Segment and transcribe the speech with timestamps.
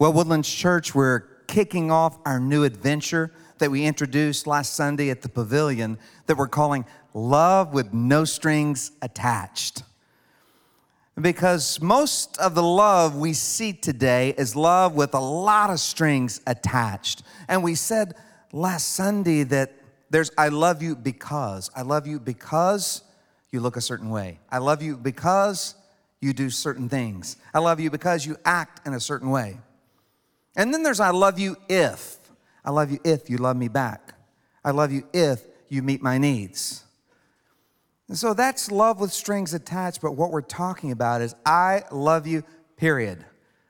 [0.00, 5.20] Well, Woodlands Church, we're kicking off our new adventure that we introduced last Sunday at
[5.20, 9.82] the pavilion that we're calling Love with No Strings Attached.
[11.20, 16.40] Because most of the love we see today is love with a lot of strings
[16.46, 17.22] attached.
[17.46, 18.14] And we said
[18.54, 19.74] last Sunday that
[20.08, 21.70] there's I love you because.
[21.76, 23.02] I love you because
[23.52, 24.38] you look a certain way.
[24.50, 25.74] I love you because
[26.22, 27.36] you do certain things.
[27.52, 29.58] I love you because you act in a certain way.
[30.56, 32.18] And then there's I love you if.
[32.64, 34.14] I love you if you love me back.
[34.64, 36.84] I love you if you meet my needs.
[38.08, 42.26] And so that's love with strings attached, but what we're talking about is I love
[42.26, 42.42] you,
[42.76, 43.24] period.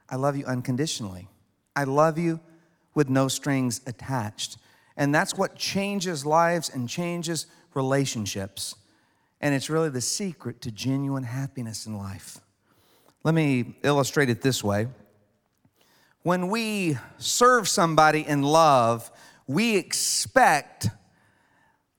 [0.08, 1.28] I love you unconditionally.
[1.76, 2.40] I love you
[2.94, 4.56] with no strings attached.
[4.96, 8.74] And that's what changes lives and changes relationships.
[9.40, 12.38] And it's really the secret to genuine happiness in life.
[13.22, 14.88] Let me illustrate it this way
[16.22, 19.10] when we serve somebody in love,
[19.46, 20.88] we expect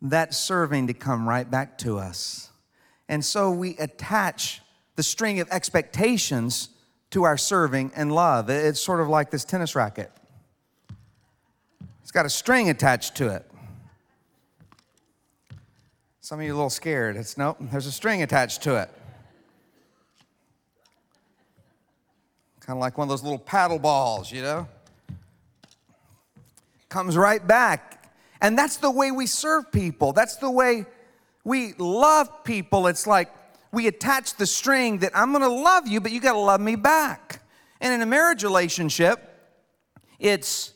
[0.02, 2.50] that serving to come right back to us.
[3.10, 4.62] And so we attach
[4.96, 6.70] the string of expectations
[7.12, 8.50] to our serving and love.
[8.50, 10.12] It's sort of like this tennis racket,
[12.02, 13.46] it's got a string attached to it.
[16.22, 17.18] Some of you a little scared.
[17.18, 18.90] It's nope, there's a string attached to it.
[22.62, 24.68] Kind of like one of those little paddle balls, you know?
[26.90, 28.14] Comes right back.
[28.42, 30.14] And that's the way we serve people.
[30.14, 30.86] That's the way
[31.44, 32.88] we love people.
[32.88, 33.30] It's like
[33.72, 37.42] we attach the string that I'm gonna love you, but you gotta love me back.
[37.80, 39.28] And in a marriage relationship,
[40.20, 40.74] it's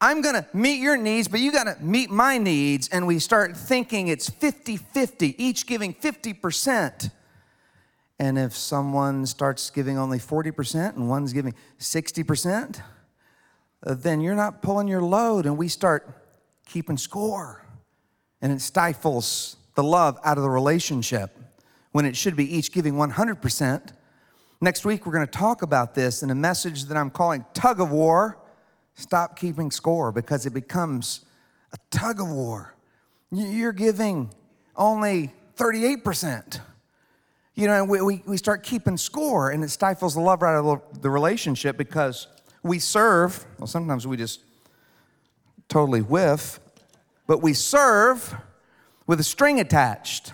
[0.00, 2.88] I'm gonna meet your needs, but you gotta meet my needs.
[2.88, 7.10] And we start thinking it's 50 50, each giving 50%.
[8.22, 12.80] And if someone starts giving only 40% and one's giving 60%,
[13.84, 16.08] uh, then you're not pulling your load, and we start
[16.64, 17.66] keeping score.
[18.40, 21.36] And it stifles the love out of the relationship
[21.90, 23.92] when it should be each giving 100%.
[24.60, 27.80] Next week, we're going to talk about this in a message that I'm calling Tug
[27.80, 28.38] of War.
[28.94, 31.24] Stop keeping score because it becomes
[31.72, 32.76] a tug of war.
[33.32, 34.30] You're giving
[34.76, 36.60] only 38%.
[37.54, 40.64] You know, we, we, we start keeping score and it stifles the love right out
[40.64, 42.26] of the relationship because
[42.62, 44.40] we serve, well, sometimes we just
[45.68, 46.60] totally whiff,
[47.26, 48.34] but we serve
[49.06, 50.32] with a string attached,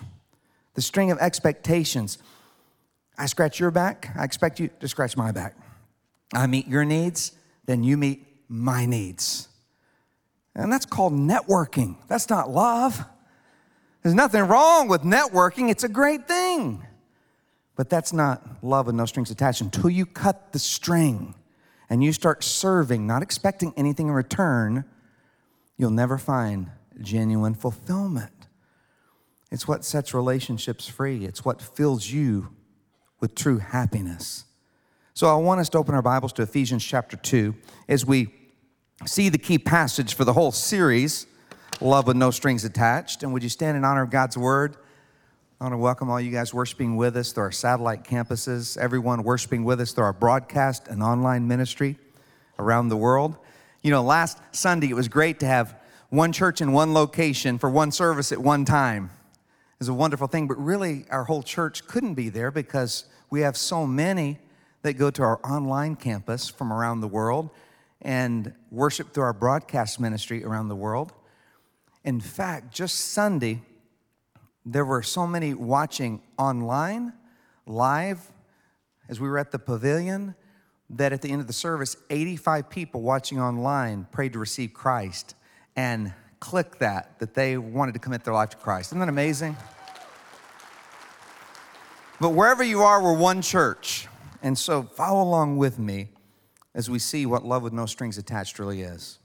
[0.75, 2.19] the string of expectations.
[3.17, 5.55] I scratch your back, I expect you to scratch my back.
[6.33, 7.33] I meet your needs,
[7.65, 9.49] then you meet my needs.
[10.55, 11.97] And that's called networking.
[12.07, 13.03] That's not love.
[14.03, 16.85] There's nothing wrong with networking, it's a great thing.
[17.79, 21.33] But that's not love with no strings attached until you cut the string
[21.89, 24.83] and you start serving, not expecting anything in return,
[25.77, 28.49] you'll never find genuine fulfillment.
[29.49, 32.49] It's what sets relationships free, it's what fills you
[33.21, 34.43] with true happiness.
[35.13, 37.55] So I want us to open our Bibles to Ephesians chapter 2
[37.87, 38.27] as we
[39.05, 41.27] see the key passage for the whole series,
[41.79, 43.23] Love with No Strings Attached.
[43.23, 44.75] And would you stand in honor of God's word?
[45.61, 49.23] I want to welcome all you guys worshiping with us through our satellite campuses, everyone
[49.23, 51.97] worshiping with us through our broadcast and online ministry
[52.57, 53.35] around the world.
[53.81, 55.75] You know, last Sunday it was great to have
[56.11, 59.09] one church in one location for one service at one time.
[59.81, 63.57] It's a wonderful thing, but really our whole church couldn't be there because we have
[63.57, 64.39] so many
[64.83, 67.49] that go to our online campus from around the world
[68.01, 71.11] and worship through our broadcast ministry around the world.
[72.05, 73.61] In fact, just Sunday,
[74.71, 77.13] there were so many watching online,
[77.65, 78.31] live,
[79.07, 80.35] as we were at the pavilion,
[80.91, 85.33] that at the end of the service, 85 people watching online prayed to receive Christ
[85.75, 88.89] and clicked that, that they wanted to commit their life to Christ.
[88.89, 89.57] Isn't that amazing?
[92.21, 94.07] But wherever you are, we're one church.
[94.43, 96.09] And so follow along with me
[96.75, 99.17] as we see what love with no strings attached really is.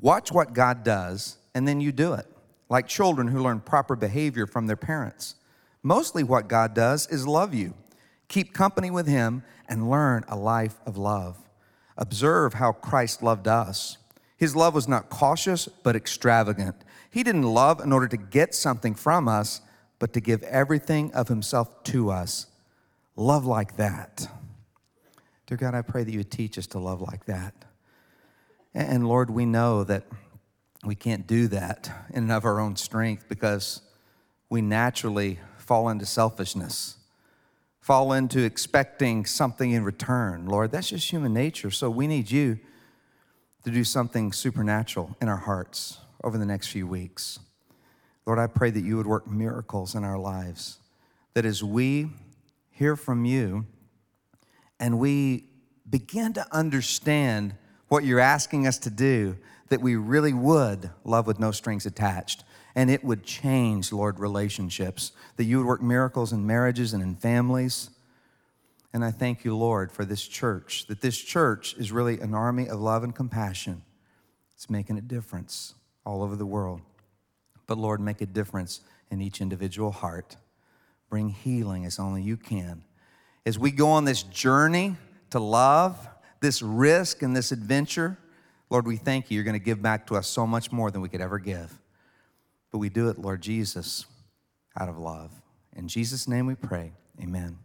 [0.00, 2.26] Watch what God does, and then you do it
[2.68, 5.34] like children who learn proper behavior from their parents.
[5.82, 7.74] Mostly what God does is love you.
[8.28, 11.38] Keep company with Him and learn a life of love.
[11.96, 13.96] Observe how Christ loved us.
[14.36, 16.76] His love was not cautious, but extravagant.
[17.10, 19.60] He didn't love in order to get something from us,
[19.98, 22.46] but to give everything of Himself to us.
[23.16, 24.28] Love like that.
[25.46, 27.54] Dear God, I pray that you would teach us to love like that.
[28.74, 30.04] And Lord, we know that
[30.84, 33.82] we can't do that in and of our own strength because
[34.48, 36.96] we naturally fall into selfishness.
[37.80, 40.44] fall into expecting something in return.
[40.44, 41.70] Lord, that's just human nature.
[41.70, 42.58] So we need you
[43.64, 47.38] to do something supernatural in our hearts over the next few weeks.
[48.26, 50.80] Lord, I pray that you would work miracles in our lives,
[51.32, 52.10] that as we
[52.70, 53.64] hear from you
[54.78, 55.46] and we
[55.88, 57.54] begin to understand
[57.88, 59.38] what you're asking us to do,
[59.68, 62.44] that we really would love with no strings attached.
[62.74, 67.16] And it would change, Lord, relationships, that you would work miracles in marriages and in
[67.16, 67.90] families.
[68.92, 72.68] And I thank you, Lord, for this church, that this church is really an army
[72.68, 73.82] of love and compassion.
[74.54, 75.74] It's making a difference
[76.04, 76.80] all over the world.
[77.66, 78.80] But Lord, make a difference
[79.10, 80.36] in each individual heart.
[81.10, 82.84] Bring healing as only you can.
[83.44, 84.96] As we go on this journey
[85.30, 86.08] to love,
[86.40, 88.18] this risk and this adventure,
[88.70, 89.34] Lord, we thank you.
[89.34, 91.78] You're going to give back to us so much more than we could ever give.
[92.70, 94.06] But we do it, Lord Jesus,
[94.78, 95.30] out of love.
[95.74, 96.92] In Jesus' name we pray.
[97.22, 97.58] Amen.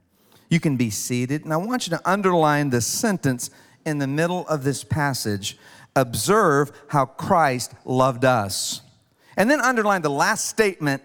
[0.50, 1.44] You can be seated.
[1.44, 3.50] And I want you to underline the sentence
[3.86, 5.58] in the middle of this passage
[5.96, 8.82] observe how Christ loved us.
[9.36, 11.04] And then underline the last statement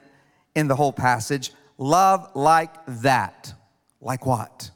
[0.55, 3.53] in the whole passage love like that.
[4.01, 4.71] Like what?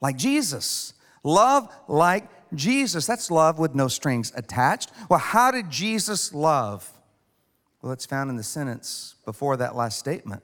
[0.00, 0.94] Like Jesus.
[1.22, 3.06] Love like Jesus.
[3.06, 4.90] That's love with no strings attached.
[5.08, 6.90] Well, how did Jesus love?
[7.82, 10.42] Well, it's found in the sentence before that last statement.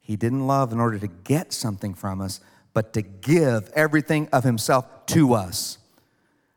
[0.00, 2.40] He didn't love in order to get something from us,
[2.72, 5.78] but to give everything of himself to us.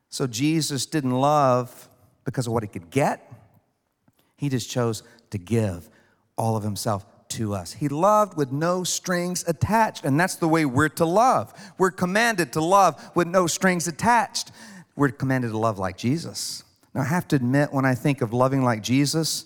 [0.09, 1.89] So Jesus didn't love
[2.23, 3.31] because of what he could get,
[4.37, 5.89] he just chose to give
[6.37, 7.73] all of himself to us.
[7.73, 11.53] He loved with no strings attached, and that's the way we're to love.
[11.77, 14.51] We're commanded to love with no strings attached.
[14.95, 16.63] We're commanded to love like Jesus.
[16.93, 19.45] Now, I have to admit, when I think of loving like Jesus,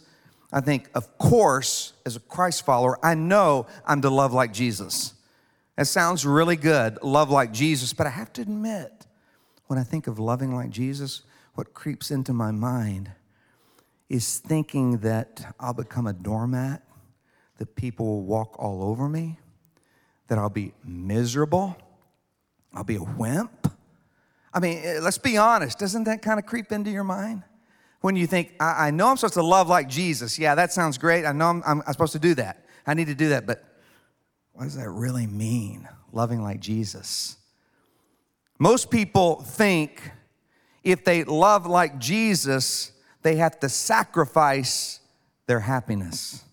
[0.51, 5.13] I think, of course, as a Christ follower, I know I'm to love like Jesus.
[5.75, 9.05] That sounds really good, love like Jesus, but I have to admit,
[9.67, 11.21] when I think of loving like Jesus,
[11.53, 13.11] what creeps into my mind
[14.09, 16.83] is thinking that I'll become a doormat
[17.57, 19.39] that people will walk all over me,
[20.27, 21.75] that I'll be miserable,
[22.73, 23.71] I'll be a wimp.
[24.53, 27.43] I mean, eh, let's be honest, doesn't that kind of creep into your mind?
[28.01, 30.37] When you think, I, I know I'm supposed to love like Jesus.
[30.37, 31.25] Yeah, that sounds great.
[31.25, 32.65] I know I'm, I'm, I'm supposed to do that.
[32.85, 33.63] I need to do that, but
[34.53, 37.37] what does that really mean, loving like Jesus?
[38.59, 40.11] Most people think
[40.83, 42.91] if they love like Jesus,
[43.23, 45.01] they have to sacrifice
[45.47, 46.44] their happiness.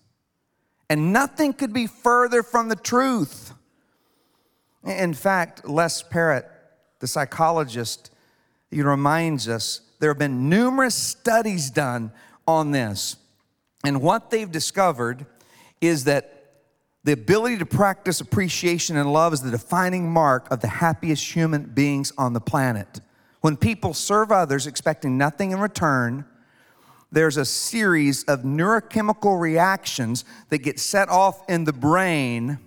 [0.89, 3.53] And nothing could be further from the truth.
[4.83, 6.45] In fact, Les Parrott,
[6.99, 8.11] the psychologist,
[8.69, 12.11] he reminds us there have been numerous studies done
[12.47, 13.15] on this.
[13.85, 15.25] And what they've discovered
[15.79, 16.33] is that
[17.03, 21.63] the ability to practice appreciation and love is the defining mark of the happiest human
[21.63, 23.01] beings on the planet.
[23.41, 26.25] When people serve others expecting nothing in return,
[27.13, 32.57] there's a series of neurochemical reactions that get set off in the brain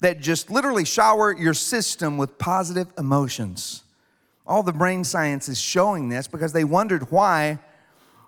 [0.00, 3.82] that just literally shower your system with positive emotions.
[4.46, 7.58] All the brain science is showing this because they wondered why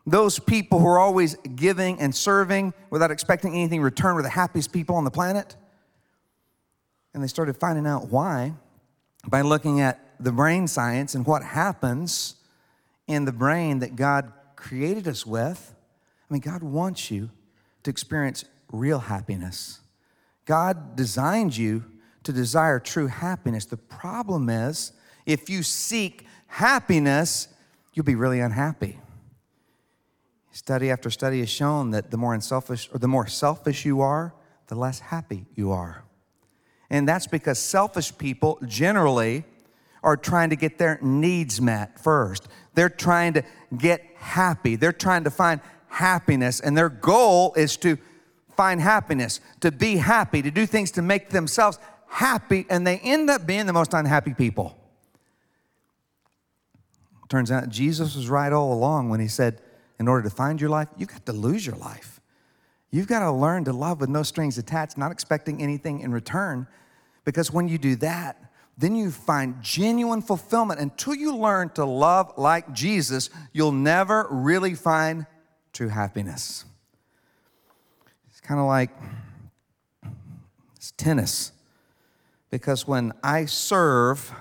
[0.04, 4.28] those people who are always giving and serving without expecting anything in return were the
[4.28, 5.54] happiest people on the planet.
[7.14, 8.54] And they started finding out why
[9.28, 12.34] by looking at the brain science and what happens
[13.06, 15.74] in the brain that God created us with.
[16.28, 17.30] I mean, God wants you
[17.82, 19.80] to experience real happiness.
[20.44, 21.84] God designed you
[22.22, 23.64] to desire true happiness.
[23.64, 24.92] The problem is,
[25.26, 27.48] if you seek happiness,
[27.94, 28.98] you'll be really unhappy.
[30.52, 34.34] Study after study has shown that the more unselfish or the more selfish you are,
[34.66, 36.04] the less happy you are.
[36.90, 39.44] And that's because selfish people generally
[40.02, 42.48] are trying to get their needs met first.
[42.74, 43.42] They're trying to
[43.76, 44.76] get happy.
[44.76, 47.98] They're trying to find happiness, and their goal is to
[48.56, 53.30] find happiness, to be happy, to do things to make themselves happy, and they end
[53.30, 54.76] up being the most unhappy people.
[57.28, 59.60] Turns out Jesus was right all along when he said,
[59.98, 62.20] in order to find your life, you've got to lose your life.
[62.90, 66.66] You've got to learn to love with no strings attached, not expecting anything in return,
[67.24, 68.49] because when you do that,
[68.80, 70.80] then you find genuine fulfillment.
[70.80, 75.26] Until you learn to love like Jesus, you'll never really find
[75.74, 76.64] true happiness.
[78.30, 78.90] It's kind of like
[80.76, 81.52] it's tennis.
[82.48, 84.32] Because when I serve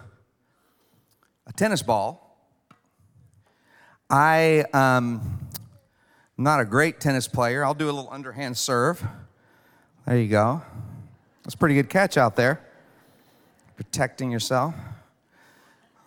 [1.46, 2.26] a tennis ball,
[4.10, 5.22] I um,
[6.38, 7.66] am not a great tennis player.
[7.66, 9.06] I'll do a little underhand serve.
[10.08, 10.62] There you go.
[11.44, 12.69] That's a pretty good catch out there.
[13.80, 14.76] Protecting yourself.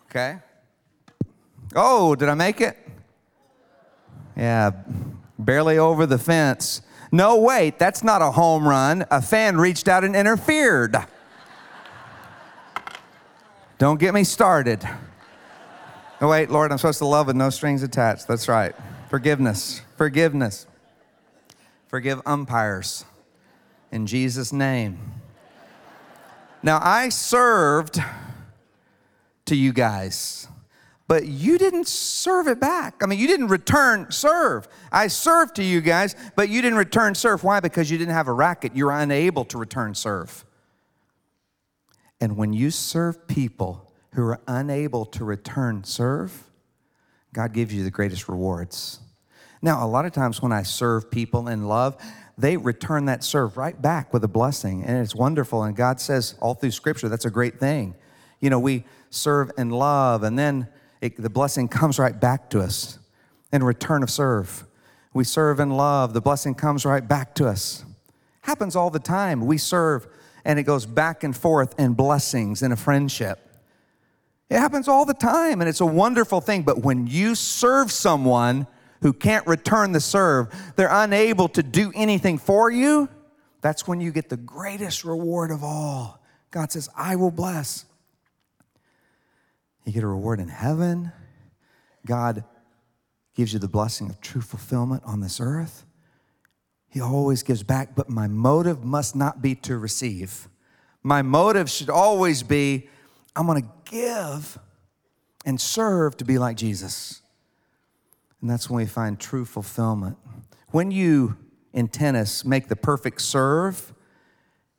[0.05, 0.37] Okay.
[1.75, 2.77] Oh, did I make it?
[4.37, 4.69] Yeah,
[5.39, 6.83] barely over the fence.
[7.11, 9.05] No, wait, that's not a home run.
[9.09, 10.95] A fan reached out and interfered.
[13.79, 14.87] Don't get me started.
[16.21, 18.27] Oh, wait, Lord, I'm supposed to love with no strings attached.
[18.27, 18.75] That's right.
[19.09, 20.67] Forgiveness, forgiveness.
[21.87, 23.03] Forgive umpires
[23.91, 25.22] in Jesus' name.
[26.63, 27.99] Now, I served
[29.45, 30.47] to you guys
[31.07, 33.01] but you didn't serve it back.
[33.03, 34.67] I mean, you didn't return serve.
[34.91, 37.43] I served to you guys, but you didn't return serve.
[37.43, 37.59] Why?
[37.59, 38.75] Because you didn't have a racket.
[38.75, 40.45] You're unable to return serve.
[42.21, 46.49] And when you serve people who are unable to return serve,
[47.33, 48.99] God gives you the greatest rewards.
[49.61, 51.97] Now, a lot of times when I serve people in love,
[52.43, 55.63] they return that serve right back with a blessing, and it's wonderful.
[55.63, 57.95] And God says all through Scripture that's a great thing.
[58.41, 60.67] You know, we serve in love, and then
[60.99, 62.99] it, the blessing comes right back to us
[63.53, 64.65] in return of serve.
[65.13, 67.85] We serve in love, the blessing comes right back to us.
[68.41, 69.45] Happens all the time.
[69.45, 70.05] We serve
[70.43, 73.39] and it goes back and forth in blessings in a friendship.
[74.49, 76.63] It happens all the time and it's a wonderful thing.
[76.63, 78.67] But when you serve someone
[79.03, 83.07] who can't return the serve, they're unable to do anything for you,
[83.61, 86.23] that's when you get the greatest reward of all.
[86.51, 87.85] God says, I will bless.
[89.85, 91.11] You get a reward in heaven.
[92.05, 92.43] God
[93.35, 95.85] gives you the blessing of true fulfillment on this earth.
[96.89, 100.47] He always gives back, but my motive must not be to receive.
[101.01, 102.87] My motive should always be
[103.35, 104.59] I'm going to give
[105.43, 107.22] and serve to be like Jesus.
[108.43, 110.17] And that's when we find true fulfillment.
[110.69, 111.37] When you
[111.73, 113.91] in tennis make the perfect serve,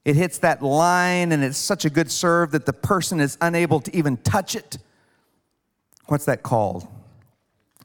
[0.05, 3.81] it hits that line and it's such a good serve that the person is unable
[3.81, 4.79] to even touch it
[6.07, 6.87] What's that called?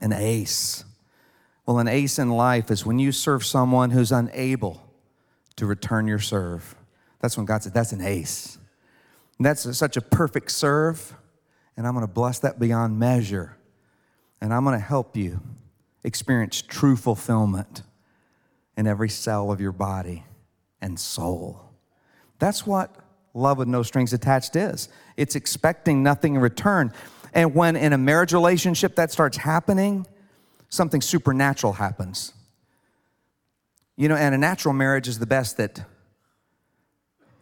[0.02, 0.84] An ace.
[1.66, 4.82] Well, an ace in life is when you serve someone who's unable
[5.56, 6.76] to return your serve.
[7.20, 8.58] That's when God said, That's an ace.
[9.38, 11.16] And that's such a perfect serve,
[11.78, 13.56] and I'm gonna bless that beyond measure.
[14.42, 15.42] And I'm gonna help you
[16.04, 17.84] experience true fulfillment
[18.78, 20.24] in every cell of your body
[20.82, 21.62] and soul.
[22.40, 22.96] That's what
[23.34, 24.90] love with no strings attached is.
[25.18, 26.94] It's expecting nothing in return.
[27.34, 30.08] And when in a marriage relationship that starts happening,
[30.70, 32.34] something supernatural happens.
[33.98, 35.84] You know, and a natural marriage is the best that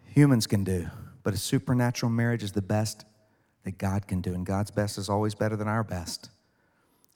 [0.06, 0.88] humans can do,
[1.22, 3.04] but a supernatural marriage is the best
[3.62, 4.34] that God can do.
[4.34, 6.30] And God's best is always better than our best.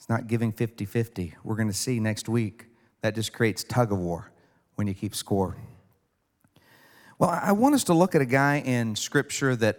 [0.02, 1.36] It's not giving 50 50.
[1.44, 2.66] We're going to see next week
[3.02, 4.32] that just creates tug of war
[4.74, 5.56] when you keep score.
[7.20, 9.78] Well, I want us to look at a guy in Scripture that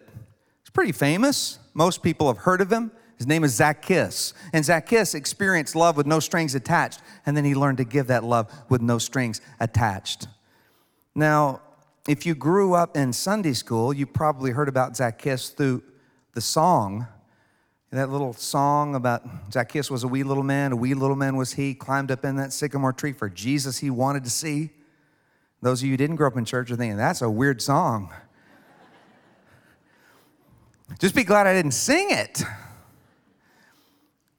[0.64, 1.60] is pretty famous.
[1.74, 2.94] Most people have heard of him.
[3.18, 4.34] His name is Zacchaeus.
[4.54, 8.24] And Zacchaeus experienced love with no strings attached, and then he learned to give that
[8.24, 10.30] love with no strings attached.
[11.14, 11.60] Now,
[12.08, 15.84] if you grew up in Sunday school, you probably heard about Zacchaeus through
[16.34, 17.08] the song.
[17.94, 21.54] That little song about Zacchaeus was a wee little man, a wee little man was
[21.54, 24.72] he, climbed up in that sycamore tree for Jesus he wanted to see.
[25.62, 28.12] Those of you who didn't grow up in church are thinking, that's a weird song.
[31.00, 32.42] Just be glad I didn't sing it.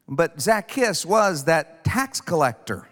[0.09, 2.89] But Zacchaeus was that tax collector.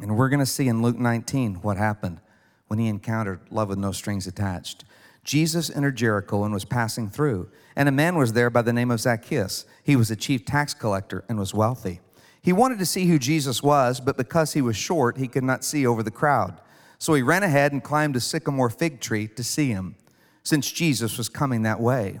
[0.00, 2.20] And we're going to see in Luke 19 what happened
[2.68, 4.84] when he encountered love with no strings attached.
[5.24, 8.90] Jesus entered Jericho and was passing through, and a man was there by the name
[8.90, 9.64] of Zacchaeus.
[9.82, 12.00] He was a chief tax collector and was wealthy.
[12.42, 15.64] He wanted to see who Jesus was, but because he was short, he could not
[15.64, 16.60] see over the crowd.
[16.98, 19.96] So he ran ahead and climbed a sycamore fig tree to see him,
[20.42, 22.20] since Jesus was coming that way.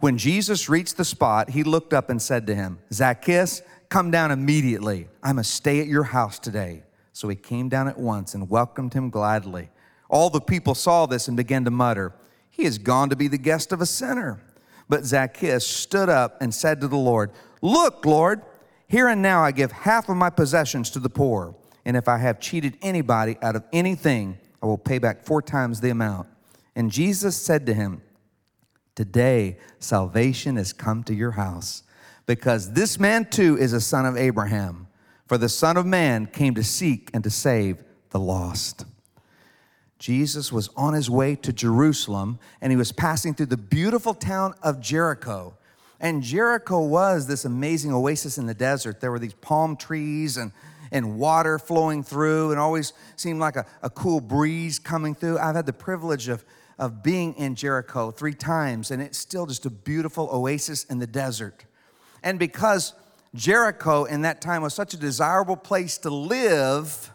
[0.00, 4.30] When Jesus reached the spot, he looked up and said to him, Zacchaeus, come down
[4.30, 5.08] immediately.
[5.22, 6.82] I must stay at your house today.
[7.12, 9.70] So he came down at once and welcomed him gladly.
[10.10, 12.12] All the people saw this and began to mutter,
[12.50, 14.42] He has gone to be the guest of a sinner.
[14.88, 17.30] But Zacchaeus stood up and said to the Lord,
[17.62, 18.42] Look, Lord,
[18.88, 21.54] here and now I give half of my possessions to the poor.
[21.84, 25.80] And if I have cheated anybody out of anything, I will pay back four times
[25.80, 26.28] the amount.
[26.74, 28.02] And Jesus said to him,
[28.96, 31.84] Today, salvation has come to your house
[32.26, 34.88] because this man too is a son of Abraham.
[35.26, 38.84] For the Son of Man came to seek and to save the lost.
[40.00, 44.54] Jesus was on his way to Jerusalem and he was passing through the beautiful town
[44.62, 45.54] of Jericho.
[46.00, 49.00] And Jericho was this amazing oasis in the desert.
[49.00, 50.50] There were these palm trees and,
[50.90, 55.38] and water flowing through, and always seemed like a, a cool breeze coming through.
[55.38, 56.42] I've had the privilege of
[56.80, 61.06] of being in Jericho three times, and it's still just a beautiful oasis in the
[61.06, 61.66] desert.
[62.22, 62.94] And because
[63.34, 67.12] Jericho in that time was such a desirable place to live,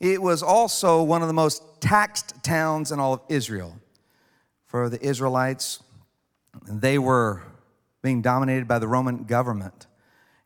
[0.00, 3.76] it was also one of the most taxed towns in all of Israel.
[4.64, 5.82] For the Israelites,
[6.66, 7.42] they were
[8.00, 9.86] being dominated by the Roman government.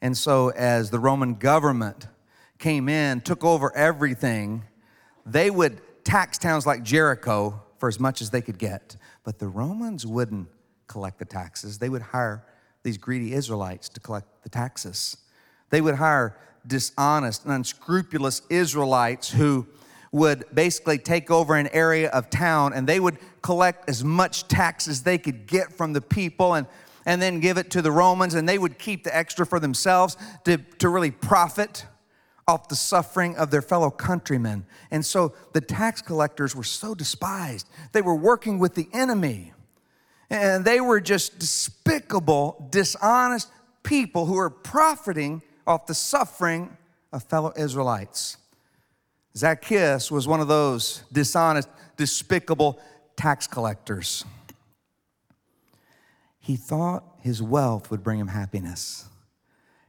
[0.03, 2.09] And so, as the Roman government
[2.59, 4.65] came in, took over everything,
[5.25, 8.97] they would tax towns like Jericho for as much as they could get.
[9.23, 10.49] But the Romans wouldn't
[10.89, 12.45] collect the taxes, they would hire
[12.83, 15.17] these greedy Israelites to collect the taxes.
[15.71, 19.69] They would hire dishonest and unscrupulous Israelites who
[20.13, 24.89] would basically take over an area of town and they would collect as much tax
[24.89, 26.67] as they could get from the people and,
[27.07, 30.17] and then give it to the Romans, and they would keep the extra for themselves
[30.45, 31.87] to, to really profit
[32.47, 34.65] off the suffering of their fellow countrymen.
[34.91, 37.69] And so the tax collectors were so despised.
[37.93, 39.53] They were working with the enemy.
[40.31, 43.49] And they were just despicable, dishonest
[43.83, 46.77] people who were profiting off the suffering
[47.13, 48.39] of fellow Israelites.
[49.39, 52.81] Zacchaeus was one of those dishonest, despicable
[53.17, 54.25] tax collectors.
[56.41, 59.07] He thought his wealth would bring him happiness.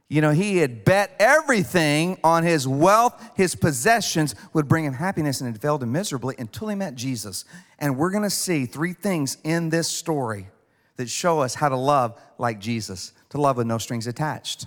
[0.08, 5.40] You know, he had bet everything on his wealth, his possessions would bring him happiness,
[5.40, 7.44] and it failed him miserably until he met Jesus.
[7.78, 10.48] And we're gonna see three things in this story
[10.96, 14.66] that show us how to love like Jesus, to love with no strings attached.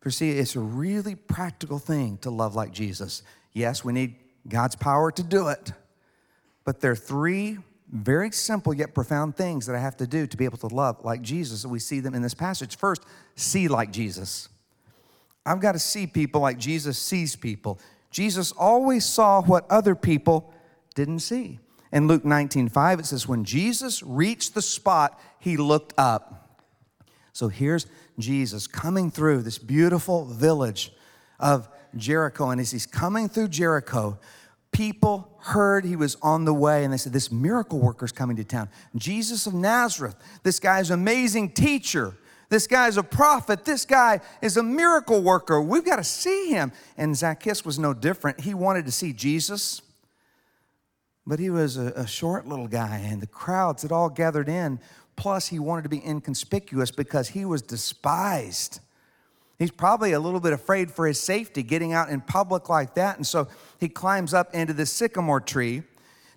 [0.00, 3.22] For see, it's a really practical thing to love like Jesus.
[3.52, 4.16] Yes, we need
[4.48, 5.72] God's power to do it,
[6.64, 7.58] but there are three
[7.92, 11.04] very simple yet profound things that I have to do to be able to love
[11.04, 11.64] like Jesus.
[11.64, 12.76] And we see them in this passage.
[12.76, 13.02] First,
[13.34, 14.48] see like Jesus.
[15.44, 17.80] I've got to see people like Jesus sees people.
[18.10, 20.52] Jesus always saw what other people
[20.94, 21.58] didn't see.
[21.92, 26.60] In Luke 19 5, it says, When Jesus reached the spot, he looked up.
[27.32, 27.86] So here's
[28.18, 30.92] Jesus coming through this beautiful village
[31.38, 32.50] of Jericho.
[32.50, 34.18] And as he's coming through Jericho,
[34.72, 38.44] people heard he was on the way and they said, This miracle worker's coming to
[38.44, 38.68] town.
[38.96, 42.14] Jesus of Nazareth, this guy's an amazing teacher.
[42.50, 43.64] This guy's a prophet.
[43.64, 45.60] This guy is a miracle worker.
[45.60, 46.72] We've got to see him.
[46.96, 48.40] And Zacchaeus was no different.
[48.40, 49.80] He wanted to see Jesus,
[51.24, 54.80] but he was a, a short little guy, and the crowds had all gathered in.
[55.14, 58.80] Plus, he wanted to be inconspicuous because he was despised.
[59.60, 63.18] He's probably a little bit afraid for his safety getting out in public like that.
[63.18, 63.46] And so
[63.78, 65.82] he climbs up into the sycamore tree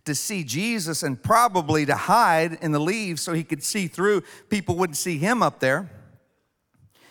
[0.04, 4.24] to see Jesus and probably to hide in the leaves so he could see through.
[4.50, 5.90] People wouldn't see him up there.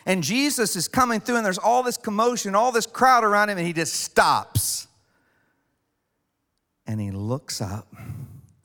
[0.04, 3.56] And Jesus is coming through, and there's all this commotion, all this crowd around him,
[3.56, 4.88] and he just stops.
[6.86, 7.94] And he looks up,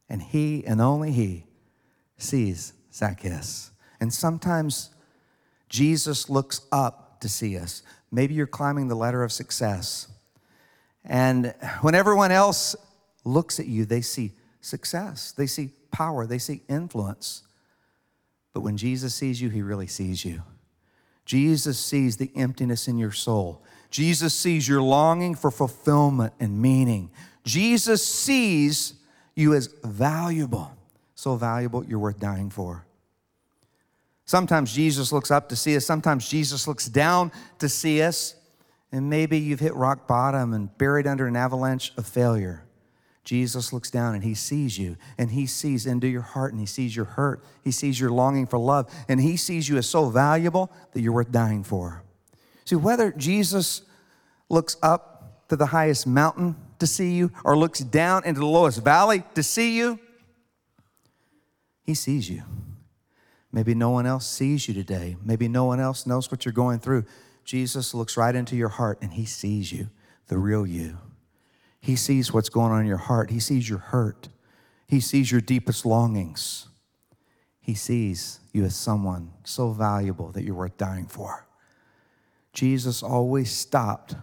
[0.10, 1.46] and he and only he
[2.18, 3.72] sees Zacchaeus.
[4.02, 4.90] And sometimes
[5.70, 7.84] Jesus looks up to see us.
[8.12, 10.08] Maybe you're climbing the ladder of success.
[11.04, 12.76] And when everyone else
[13.24, 17.44] looks at you, they see success, they see power, they see influence.
[18.54, 20.42] But when Jesus sees you, he really sees you.
[21.26, 23.64] Jesus sees the emptiness in your soul.
[23.90, 27.12] Jesus sees your longing for fulfillment and meaning.
[27.44, 28.94] Jesus sees
[29.36, 30.76] you as valuable,
[31.16, 32.87] so valuable you're worth dying for.
[34.28, 38.36] Sometimes Jesus looks up to see us, sometimes Jesus looks down to see us,
[38.92, 42.66] and maybe you've hit rock bottom and buried under an avalanche of failure.
[43.24, 46.66] Jesus looks down and he sees you and he sees into your heart and he
[46.66, 47.44] sees your hurt.
[47.62, 51.12] He sees your longing for love and he sees you as so valuable that you're
[51.12, 52.04] worth dying for.
[52.64, 53.82] See, whether Jesus
[54.48, 58.82] looks up to the highest mountain to see you or looks down into the lowest
[58.82, 60.00] valley to see you,
[61.84, 62.44] he sees you.
[63.58, 65.18] Maybe no one else sees you today.
[65.24, 67.06] Maybe no one else knows what you're going through.
[67.44, 69.90] Jesus looks right into your heart and he sees you,
[70.28, 71.00] the real you.
[71.80, 73.32] He sees what's going on in your heart.
[73.32, 74.30] He sees your hurt.
[74.88, 76.68] He sees your deepest longings.
[77.60, 81.48] He sees you as someone so valuable that you're worth dying for.
[82.54, 84.14] Jesus always stopped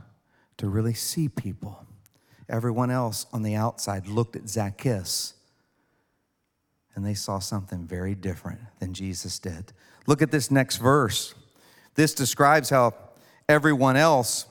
[0.58, 1.84] to really see people.
[2.48, 5.34] Everyone else on the outside looked at Zacchaeus
[6.94, 9.72] and they saw something very different than Jesus did.
[10.06, 11.34] Look at this next verse.
[11.94, 12.94] This describes how
[13.48, 14.46] everyone else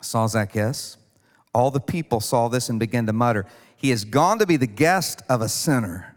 [0.00, 0.96] saw Zacchaeus.
[1.54, 4.66] All the people saw this and began to mutter, He has gone to be the
[4.66, 6.16] guest of a sinner.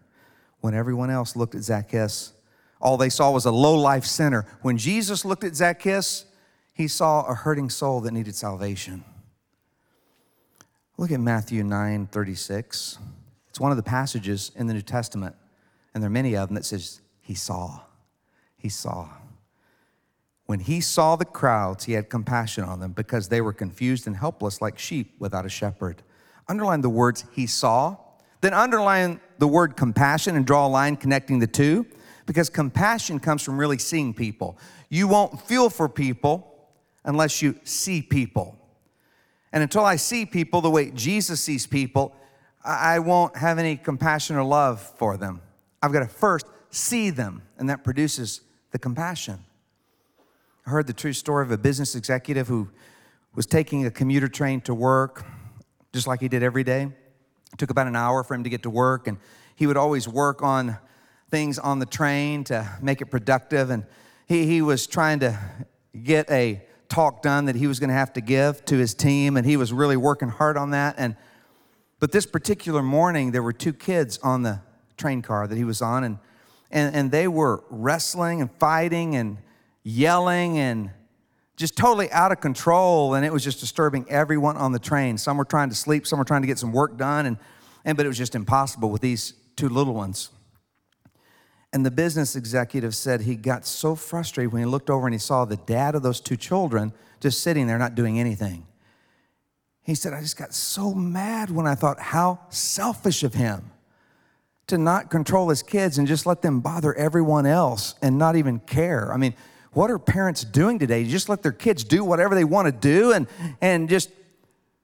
[0.61, 2.33] When everyone else looked at Zacchaeus,
[2.81, 4.45] all they saw was a low life sinner.
[4.61, 6.25] When Jesus looked at Zacchaeus,
[6.73, 9.03] he saw a hurting soul that needed salvation.
[10.97, 12.97] Look at Matthew 9 36.
[13.55, 15.33] It's one of the passages in the New Testament,
[15.93, 17.79] and there are many of them that says, He saw.
[18.57, 19.07] He saw.
[20.45, 24.17] When he saw the crowds, he had compassion on them because they were confused and
[24.17, 26.03] helpless like sheep without a shepherd.
[26.49, 27.95] Underline the words he saw,
[28.41, 31.85] then underline the word compassion and draw a line connecting the two
[32.25, 34.57] because compassion comes from really seeing people.
[34.89, 36.53] You won't feel for people
[37.05, 38.59] unless you see people.
[39.53, 42.13] And until I see people the way Jesus sees people,
[42.65, 45.41] I won't have any compassion or love for them.
[45.81, 49.39] I've got to first see them, and that produces the compassion.
[50.65, 52.69] I heard the true story of a business executive who
[53.35, 55.23] was taking a commuter train to work,
[55.93, 56.83] just like he did every day.
[57.53, 59.17] It took about an hour for him to get to work, and
[59.55, 60.77] he would always work on
[61.29, 63.69] things on the train to make it productive.
[63.69, 63.85] And
[64.27, 65.39] he, he was trying to
[66.03, 69.37] get a talk done that he was going to have to give to his team,
[69.37, 70.95] and he was really working hard on that.
[70.97, 71.15] And
[71.99, 74.61] but this particular morning, there were two kids on the
[74.97, 76.17] train car that he was on, and
[76.71, 79.37] and, and they were wrestling and fighting and
[79.83, 80.91] yelling and
[81.55, 85.17] just totally out of control and it was just disturbing everyone on the train.
[85.17, 87.37] Some were trying to sleep some were trying to get some work done and,
[87.85, 90.31] and but it was just impossible with these two little ones.
[91.71, 95.19] And the business executive said he got so frustrated when he looked over and he
[95.19, 98.65] saw the dad of those two children just sitting there not doing anything
[99.85, 103.71] he said i just got so mad when i thought how selfish of him
[104.67, 108.59] to not control his kids and just let them bother everyone else and not even
[108.59, 109.33] care i mean
[109.75, 111.01] what are parents doing today?
[111.01, 113.27] You just let their kids do whatever they want to do and,
[113.59, 114.09] and just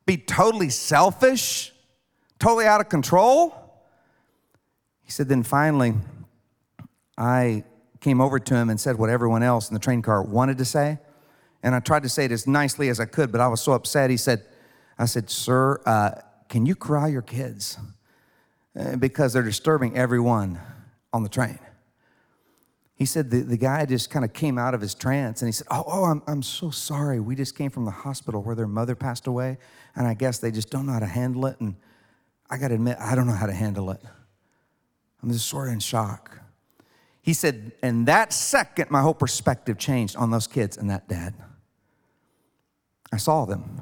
[0.06, 1.72] be totally selfish,
[2.40, 3.56] totally out of control?
[5.02, 5.94] He said, then finally,
[7.18, 7.64] I
[8.02, 10.66] came over to him and said what everyone else in the train car wanted to
[10.66, 11.00] say.
[11.64, 13.72] And I tried to say it as nicely as I could, but I was so
[13.72, 14.10] upset.
[14.10, 14.44] He said,
[15.02, 16.12] I said, Sir, uh,
[16.48, 17.78] can you cry your kids?
[18.80, 20.60] Uh, because they're disturbing everyone
[21.12, 21.58] on the train.
[22.96, 25.54] He said the, the guy just kind of came out of his trance and he
[25.54, 27.20] said, Oh, oh I'm, I'm so sorry.
[27.20, 29.58] We just came from the hospital where their mother passed away,
[29.96, 31.60] and I guess they just don't know how to handle it.
[31.60, 31.76] And
[32.52, 34.02] I got to admit, I don't know how to handle it.
[35.24, 36.40] I'm just sort of in shock.
[37.24, 41.34] He said, In that second, my whole perspective changed on those kids and that dad.
[43.12, 43.82] I saw them.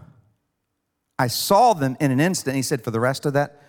[1.19, 2.55] I saw them in an instant.
[2.55, 3.61] He said, For the rest of that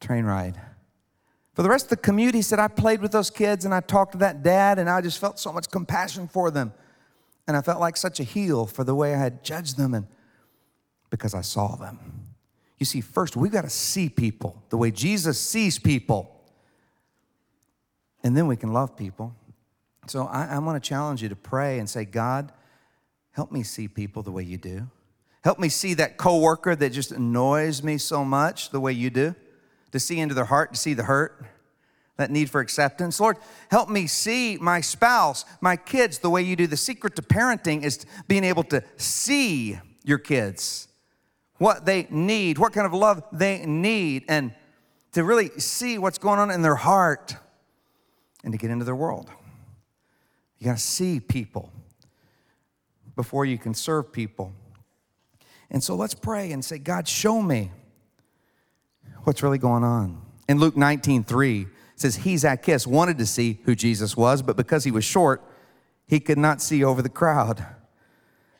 [0.00, 0.58] train ride,
[1.52, 3.80] for the rest of the commute, he said, I played with those kids and I
[3.80, 6.72] talked to that dad, and I just felt so much compassion for them.
[7.46, 10.06] And I felt like such a heel for the way I had judged them and
[11.10, 11.98] because I saw them.
[12.78, 16.40] You see, first, we've got to see people the way Jesus sees people.
[18.22, 19.34] And then we can love people.
[20.06, 22.52] So I, I want to challenge you to pray and say, God,
[23.32, 24.88] help me see people the way you do.
[25.42, 29.34] Help me see that coworker that just annoys me so much the way you do
[29.92, 31.44] to see into their heart, to see the hurt,
[32.16, 33.18] that need for acceptance.
[33.18, 33.38] Lord,
[33.70, 36.66] help me see my spouse, my kids, the way you do.
[36.66, 40.88] The secret to parenting is being able to see your kids,
[41.56, 44.54] what they need, what kind of love they need, and
[45.12, 47.34] to really see what's going on in their heart
[48.44, 49.30] and to get into their world.
[50.58, 51.72] You got to see people
[53.16, 54.52] before you can serve people.
[55.70, 57.70] And so let's pray and say, God, show me
[59.24, 60.20] what's really going on.
[60.48, 64.56] In Luke 19, 3, it says, He, Zacchaeus, wanted to see who Jesus was, but
[64.56, 65.42] because he was short,
[66.06, 67.64] he could not see over the crowd.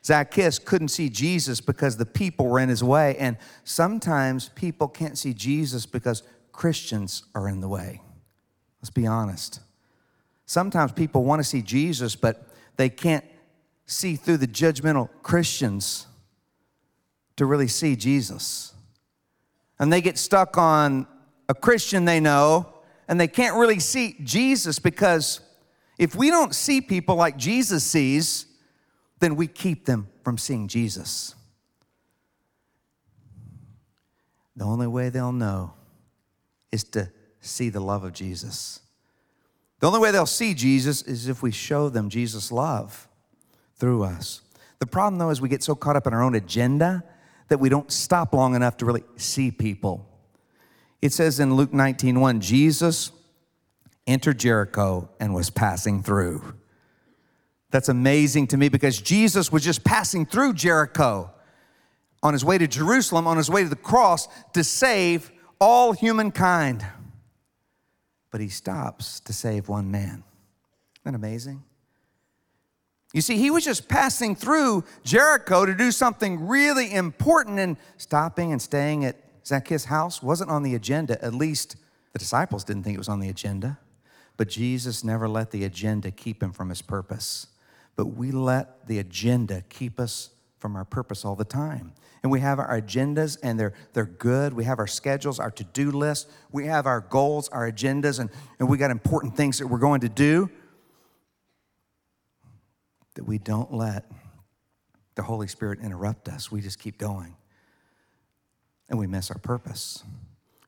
[0.03, 3.15] Zacchaeus couldn't see Jesus because the people were in his way.
[3.17, 8.01] And sometimes people can't see Jesus because Christians are in the way.
[8.81, 9.59] Let's be honest.
[10.45, 12.47] Sometimes people want to see Jesus, but
[12.77, 13.25] they can't
[13.85, 16.07] see through the judgmental Christians
[17.37, 18.71] to really see Jesus
[19.81, 21.07] and they get stuck on
[21.49, 22.71] a Christian they know,
[23.07, 25.41] and they can't really see Jesus because
[25.97, 28.45] if we don't see people like Jesus sees,
[29.19, 31.33] then we keep them from seeing Jesus.
[34.55, 35.73] The only way they'll know
[36.71, 38.81] is to see the love of Jesus.
[39.79, 43.07] The only way they'll see Jesus is if we show them Jesus' love
[43.77, 44.41] through us.
[44.77, 47.03] The problem, though, is we get so caught up in our own agenda
[47.51, 50.07] that we don't stop long enough to really see people.
[51.01, 53.11] It says in Luke 19 1, Jesus
[54.07, 56.55] entered Jericho and was passing through.
[57.69, 61.29] That's amazing to me because Jesus was just passing through Jericho
[62.23, 66.85] on his way to Jerusalem, on his way to the cross to save all humankind.
[68.31, 70.23] But he stops to save one man.
[71.03, 71.63] Isn't that amazing?
[73.13, 78.51] You see, he was just passing through Jericho to do something really important and stopping
[78.51, 81.23] and staying at Zacchaeus' house wasn't on the agenda.
[81.23, 81.75] At least
[82.13, 83.79] the disciples didn't think it was on the agenda.
[84.37, 87.47] But Jesus never let the agenda keep him from his purpose.
[87.95, 91.91] But we let the agenda keep us from our purpose all the time.
[92.23, 94.53] And we have our agendas and they're, they're good.
[94.53, 96.29] We have our schedules, our to do list.
[96.51, 100.01] We have our goals, our agendas, and, and we got important things that we're going
[100.01, 100.49] to do
[103.15, 104.05] that we don't let
[105.15, 106.51] the Holy Spirit interrupt us.
[106.51, 107.35] We just keep going
[108.89, 110.03] and we miss our purpose.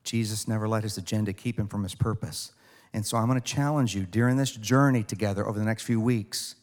[0.04, 2.52] Jesus never let his agenda keep him from his purpose.
[2.94, 6.00] And so I'm going to challenge you during this journey together over the next few
[6.00, 6.56] weeks.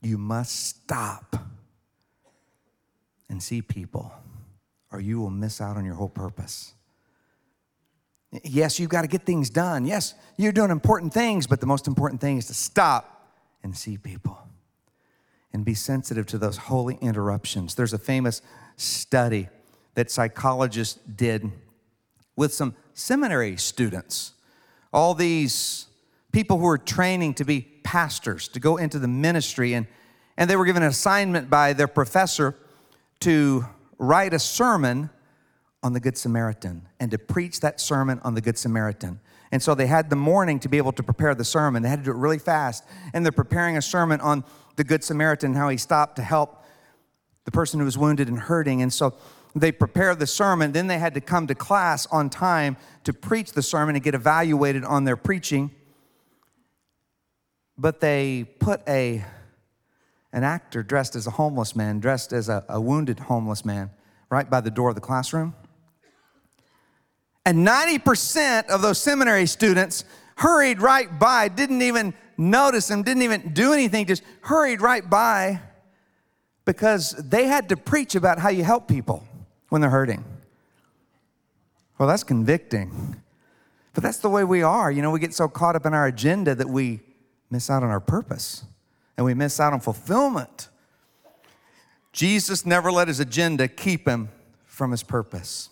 [0.00, 1.36] You must stop
[3.28, 4.12] and see people,
[4.90, 6.74] or you will miss out on your whole purpose.
[8.44, 9.84] Yes, you've got to get things done.
[9.84, 13.30] Yes, you're doing important things, but the most important thing is to stop
[13.62, 14.38] and see people
[15.52, 17.74] and be sensitive to those holy interruptions.
[17.74, 18.42] There's a famous
[18.76, 19.48] study
[19.94, 21.50] that psychologists did
[22.36, 24.32] with some seminary students.
[24.92, 25.86] All these
[26.32, 29.86] people who were training to be pastors, to go into the ministry, and,
[30.36, 32.56] and they were given an assignment by their professor
[33.20, 33.66] to
[33.98, 35.10] write a sermon
[35.82, 39.20] on the Good Samaritan and to preach that sermon on the Good Samaritan.
[39.50, 41.82] And so they had the morning to be able to prepare the sermon.
[41.82, 42.84] They had to do it really fast.
[43.12, 44.44] And they're preparing a sermon on
[44.76, 46.64] the Good Samaritan, how he stopped to help
[47.44, 48.82] the person who was wounded and hurting.
[48.82, 49.14] And so
[49.54, 50.72] they prepared the sermon.
[50.72, 54.14] Then they had to come to class on time to preach the sermon and get
[54.14, 55.70] evaluated on their preaching.
[57.76, 59.24] But they put a
[60.34, 63.90] an actor dressed as a homeless man, dressed as a, a wounded homeless man,
[64.30, 65.54] right by the door of the classroom.
[67.44, 70.04] And 90% of those seminary students
[70.36, 75.60] hurried right by, didn't even notice him, didn't even do anything, just hurried right by
[76.64, 79.26] because they had to preach about how you help people
[79.68, 80.24] when they're hurting.
[81.98, 83.16] Well, that's convicting.
[83.94, 84.90] But that's the way we are.
[84.90, 87.00] You know, we get so caught up in our agenda that we
[87.50, 88.64] miss out on our purpose
[89.16, 90.68] and we miss out on fulfillment.
[92.12, 94.30] Jesus never let his agenda keep him
[94.64, 95.68] from his purpose.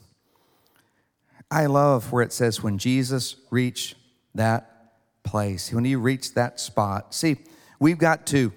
[1.51, 3.97] I love where it says, when Jesus reached
[4.35, 4.80] that
[5.23, 7.15] place, when you reach that spot.
[7.15, 7.37] See,
[7.79, 8.53] we've got to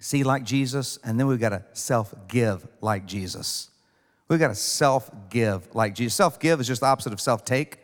[0.00, 3.70] see like Jesus, and then we've got to self give like Jesus.
[4.28, 6.14] We've got to self give like Jesus.
[6.14, 7.78] Self give is just the opposite of self take,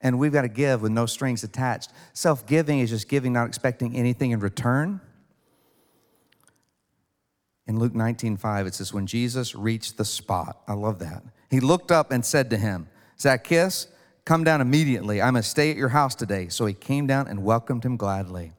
[0.00, 1.90] and we've got to give with no strings attached.
[2.12, 5.00] Self giving is just giving, not expecting anything in return.
[7.66, 11.22] In Luke 19, 5, it says, When Jesus reached the spot, I love that.
[11.50, 13.86] He looked up and said to him, Zacchaeus,
[14.24, 15.20] come down immediately.
[15.20, 16.48] I must stay at your house today.
[16.48, 18.52] So he came down and welcomed him gladly.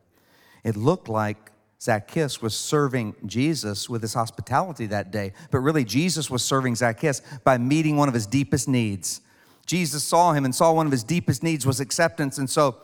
[0.64, 6.30] It looked like Zacchaeus was serving Jesus with his hospitality that day, but really Jesus
[6.30, 9.22] was serving Zacchaeus by meeting one of his deepest needs.
[9.66, 12.78] Jesus saw him and saw one of his deepest needs was acceptance, and so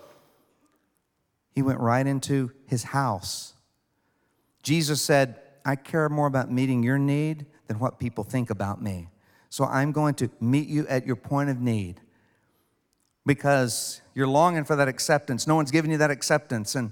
[1.54, 3.54] he went right into his house.
[4.64, 9.10] Jesus said, I care more about meeting your need than what people think about me.
[9.50, 12.02] So I'm going to meet you at your point of need
[13.28, 15.46] because you're longing for that acceptance.
[15.46, 16.92] No one's giving you that acceptance, and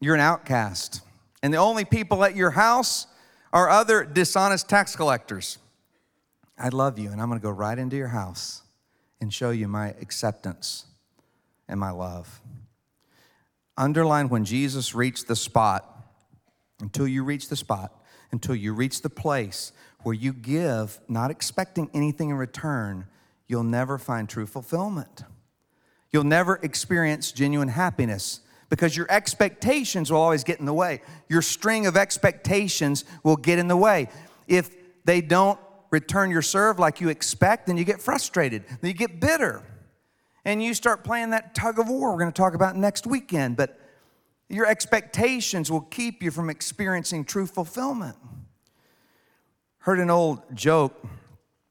[0.00, 1.00] you're an outcast.
[1.42, 3.06] And the only people at your house
[3.52, 5.58] are other dishonest tax collectors.
[6.58, 8.62] I love you, and I'm to go right into your house
[9.20, 10.86] and show you my acceptance
[11.68, 12.40] and my love.
[13.78, 15.88] Underline when Jesus reached the spot
[16.80, 17.92] until you reach the spot,
[18.32, 23.06] until you reach the place where you give, not expecting anything in return,
[23.48, 25.22] you'll never find true fulfillment.
[26.10, 31.02] You'll never experience genuine happiness because your expectations will always get in the way.
[31.28, 34.08] Your string of expectations will get in the way.
[34.48, 34.70] If
[35.04, 35.58] they don't
[35.90, 39.62] return your serve like you expect, then you get frustrated, then you get bitter,
[40.44, 43.56] and you start playing that tug of war we're going to talk about next weekend.
[43.56, 43.78] But
[44.48, 48.16] your expectations will keep you from experiencing true fulfillment.
[49.78, 51.04] Heard an old joke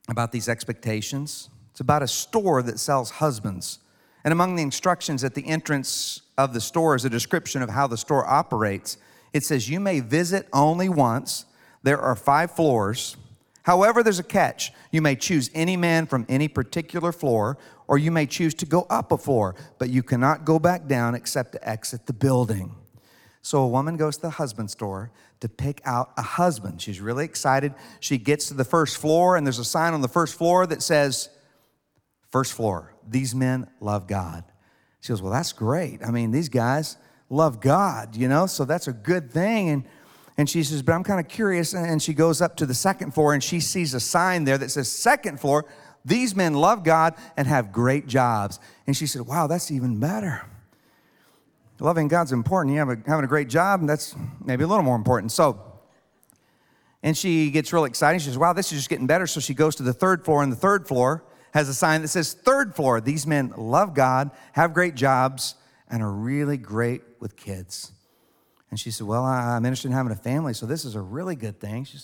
[0.08, 1.50] about these expectations.
[1.76, 3.80] It's about a store that sells husbands.
[4.24, 7.86] And among the instructions at the entrance of the store is a description of how
[7.86, 8.98] the store operates.
[9.34, 11.44] It says, You may visit only once.
[11.84, 13.18] There are five floors.
[13.64, 14.72] However, there's a catch.
[14.90, 17.58] You may choose any man from any particular floor,
[17.90, 21.14] or you may choose to go up a floor, but you cannot go back down
[21.14, 22.74] except to exit the building.
[23.42, 25.12] So a woman goes to the husband store
[25.42, 26.82] to pick out a husband.
[26.82, 27.74] She's really excited.
[28.00, 30.82] She gets to the first floor, and there's a sign on the first floor that
[30.82, 31.28] says,
[32.36, 34.44] First floor, these men love God.
[35.00, 36.04] She goes, Well, that's great.
[36.06, 36.98] I mean, these guys
[37.30, 39.70] love God, you know, so that's a good thing.
[39.70, 39.86] And
[40.38, 41.74] and she says, But I'm kind of curious.
[41.74, 44.70] And she goes up to the second floor and she sees a sign there that
[44.70, 45.64] says, Second floor,
[46.04, 48.60] These men love God and have great jobs.
[48.86, 50.46] And she said, Wow, that's even better.
[51.80, 52.74] Loving God's important.
[52.74, 55.32] You have a, having a great job, and that's maybe a little more important.
[55.32, 55.62] So,
[57.02, 58.20] and she gets really excited.
[58.20, 59.26] She says, Wow, this is just getting better.
[59.26, 61.24] So she goes to the third floor, and the third floor
[61.56, 63.00] has a sign that says, Third floor.
[63.00, 65.56] These men love God, have great jobs,
[65.90, 67.94] and are really great with kids.
[68.70, 71.36] And she said, Well, I'm interested in having a family, so this is a really
[71.36, 71.86] good thing.
[71.86, 71.98] She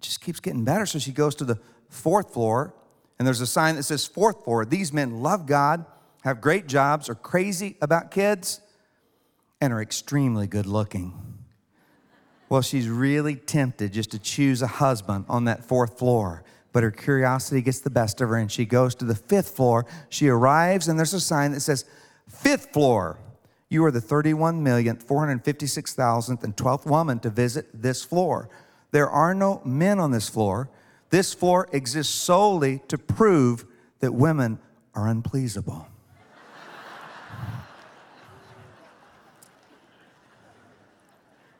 [0.00, 0.86] just keeps getting better.
[0.86, 2.74] So she goes to the fourth floor,
[3.18, 4.64] and there's a sign that says, Fourth floor.
[4.64, 5.86] These men love God,
[6.24, 8.60] have great jobs, are crazy about kids
[9.60, 11.14] and are extremely good looking.
[12.48, 16.42] Well, she's really tempted just to choose a husband on that fourth floor.
[16.76, 19.86] But her curiosity gets the best of her, and she goes to the fifth floor.
[20.10, 21.86] She arrives, and there's a sign that says,
[22.28, 23.18] Fifth floor.
[23.70, 28.50] You are the 31,456,012th woman to visit this floor.
[28.90, 30.68] There are no men on this floor.
[31.08, 33.64] This floor exists solely to prove
[34.00, 34.58] that women
[34.94, 35.86] are unpleasable.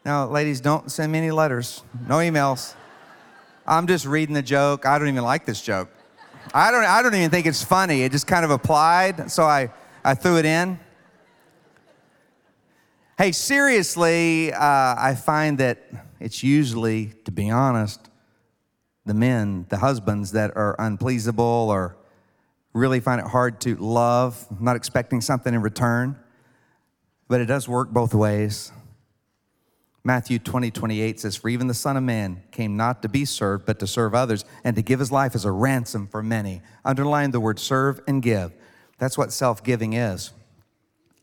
[0.05, 2.75] Now, ladies, don't send me any letters, no emails.
[3.69, 4.87] I'm just reading the joke.
[4.87, 5.89] I don't even like this joke.
[6.55, 8.03] I don't, I don't even think it's funny.
[8.03, 9.73] It just kind of applied, so I,
[10.05, 10.79] I threw it in.
[13.19, 18.09] Hey, seriously, uh, I find that it's usually, to be honest,
[19.05, 21.97] the men, the husbands that are unpleasable or
[22.73, 26.17] really find it hard to love, not expecting something in return.
[27.27, 28.71] But it does work both ways.
[30.07, 33.67] Matthew 20, 28 says, For even the Son of Man came not to be served,
[33.67, 36.63] but to serve others, and to give his life as a ransom for many.
[36.85, 38.53] Underline the word serve and give.
[38.99, 40.31] That's what self giving is.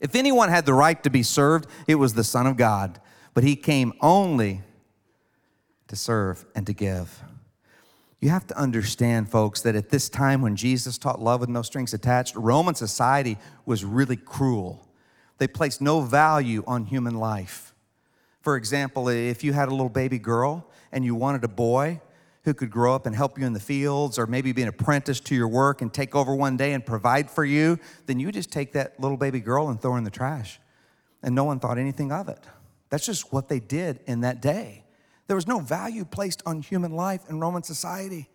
[0.00, 3.00] If anyone had the right to be served, it was the Son of God,
[3.32, 4.60] but he came only
[5.88, 7.22] to serve and to give.
[8.20, 11.62] You have to understand, folks, that at this time when Jesus taught love with no
[11.62, 14.86] strings attached, Roman society was really cruel.
[15.38, 17.73] They placed no value on human life.
[18.44, 22.02] For example, if you had a little baby girl and you wanted a boy
[22.42, 25.18] who could grow up and help you in the fields or maybe be an apprentice
[25.20, 28.52] to your work and take over one day and provide for you, then you just
[28.52, 30.60] take that little baby girl and throw her in the trash.
[31.22, 32.38] And no one thought anything of it.
[32.90, 34.84] That's just what they did in that day.
[35.26, 38.28] There was no value placed on human life in Roman society.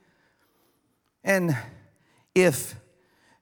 [1.24, 1.56] And
[2.34, 2.74] if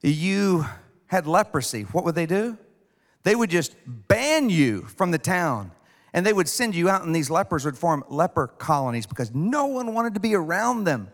[0.01, 0.65] you
[1.05, 2.57] had leprosy, what would they do?
[3.23, 5.71] They would just ban you from the town
[6.17, 9.67] and they would send you out, and these lepers would form leper colonies because no
[9.67, 11.11] one wanted to be around them.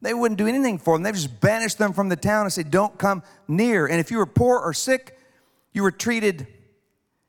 [0.00, 1.02] They wouldn't do anything for them.
[1.02, 3.86] They just banished them from the town and said, Don't come near.
[3.86, 5.18] And if you were poor or sick,
[5.74, 6.46] you were treated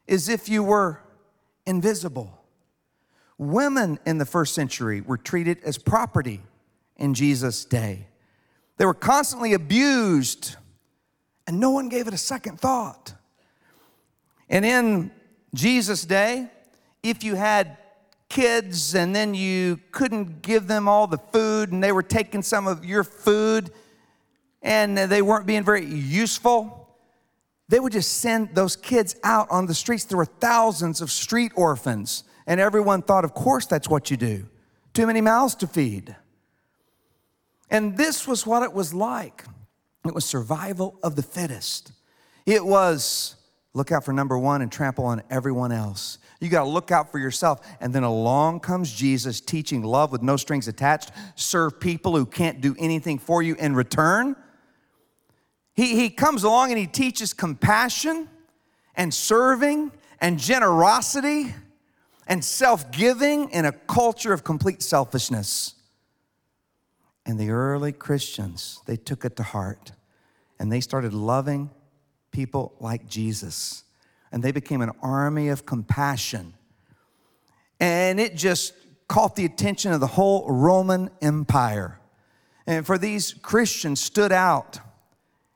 [0.07, 1.01] as if you were
[1.65, 2.45] invisible.
[3.37, 6.39] Women in the first century were treated as property
[6.95, 8.07] in Jesus' day.
[8.77, 10.55] They were constantly abused,
[11.45, 13.15] and no one gave it a second thought.
[14.49, 15.11] And in
[15.53, 16.51] Jesus' day,
[17.03, 17.77] if you had
[18.29, 22.67] kids and then you couldn't give them all the food and they were taking some
[22.67, 23.71] of your food
[24.61, 26.89] and they weren't being very useful,
[27.69, 30.05] they would just send those kids out on the streets.
[30.05, 34.47] There were thousands of street orphans, and everyone thought, of course, that's what you do.
[34.93, 36.15] Too many mouths to feed.
[37.69, 39.43] And this was what it was like
[40.05, 41.91] it was survival of the fittest.
[42.45, 43.35] It was
[43.73, 46.17] look out for number one and trample on everyone else.
[46.39, 47.61] You got to look out for yourself.
[47.79, 51.11] And then along comes Jesus teaching love with no strings attached.
[51.35, 54.35] Serve people who can't do anything for you in return.
[55.73, 58.29] He, he comes along and he teaches compassion
[58.95, 61.53] and serving and generosity
[62.27, 65.75] and self giving in a culture of complete selfishness.
[67.25, 69.91] And the early Christians, they took it to heart
[70.59, 71.71] and they started loving
[72.31, 73.83] people like Jesus
[74.31, 76.53] and they became an army of compassion.
[77.79, 78.73] And it just
[79.07, 81.99] caught the attention of the whole Roman Empire.
[82.65, 84.79] And for these Christians stood out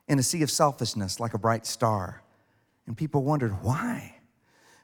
[0.07, 2.22] in a sea of selfishness like a bright star.
[2.88, 4.15] And people wondered why.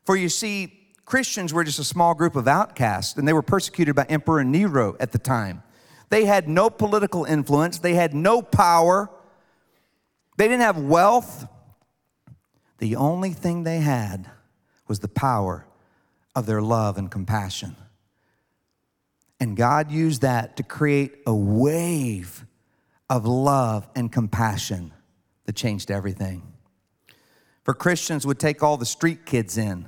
[0.06, 0.74] For you see,
[1.06, 4.98] Christians were just a small group of outcasts, and they were persecuted by Emperor Nero
[5.00, 5.64] at the time.
[6.10, 9.10] They had no political influence, they had no power,
[10.38, 11.48] they didn't have wealth,
[12.78, 14.30] the only thing they had
[14.88, 15.66] was the power
[16.36, 17.76] of their love and compassion.
[19.40, 22.46] And God used that to create a wave
[23.10, 24.92] of love and compassion
[25.46, 26.44] that changed everything.
[27.64, 29.88] For Christians would take all the street kids in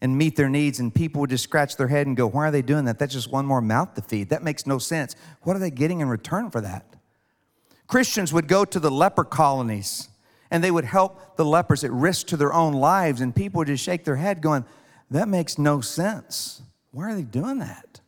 [0.00, 2.50] and meet their needs, and people would just scratch their head and go, Why are
[2.50, 2.98] they doing that?
[2.98, 4.28] That's just one more mouth to feed.
[4.28, 5.16] That makes no sense.
[5.42, 6.86] What are they getting in return for that?
[7.86, 10.08] Christians would go to the leper colonies
[10.50, 13.68] and they would help the lepers at risk to their own lives, and people would
[13.68, 14.64] just shake their head, going,
[15.10, 16.62] That makes no sense.
[16.90, 18.00] Why are they doing that?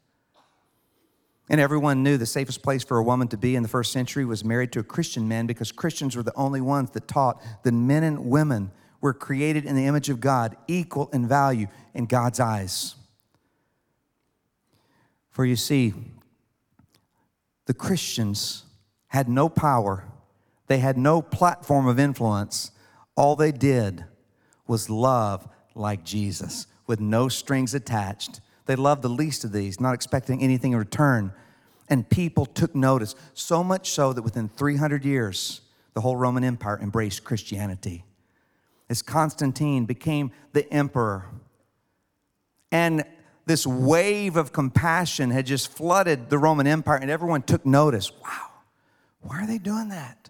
[1.51, 4.25] And everyone knew the safest place for a woman to be in the first century
[4.25, 7.73] was married to a Christian man because Christians were the only ones that taught that
[7.73, 8.71] men and women
[9.01, 12.97] were created in the image of God, equal in value in God's eyes.
[15.31, 15.95] For you see,
[17.67, 18.65] the Christians
[19.09, 20.05] had no power,
[20.69, 22.71] they had no platform of influence.
[23.17, 24.05] All they did
[24.67, 28.41] was love like Jesus with no strings attached.
[28.67, 31.33] They loved the least of these, not expecting anything in return.
[31.89, 35.63] And people took notice, so much so that within 300 years,
[35.95, 38.05] the whole Roman Empire embraced Christianity.
[38.91, 41.27] As Constantine became the emperor,
[42.71, 43.05] and
[43.47, 48.13] this wave of compassion had just flooded the Roman Empire, and everyone took notice.
[48.23, 48.51] Wow,
[49.23, 50.29] why are they doing that?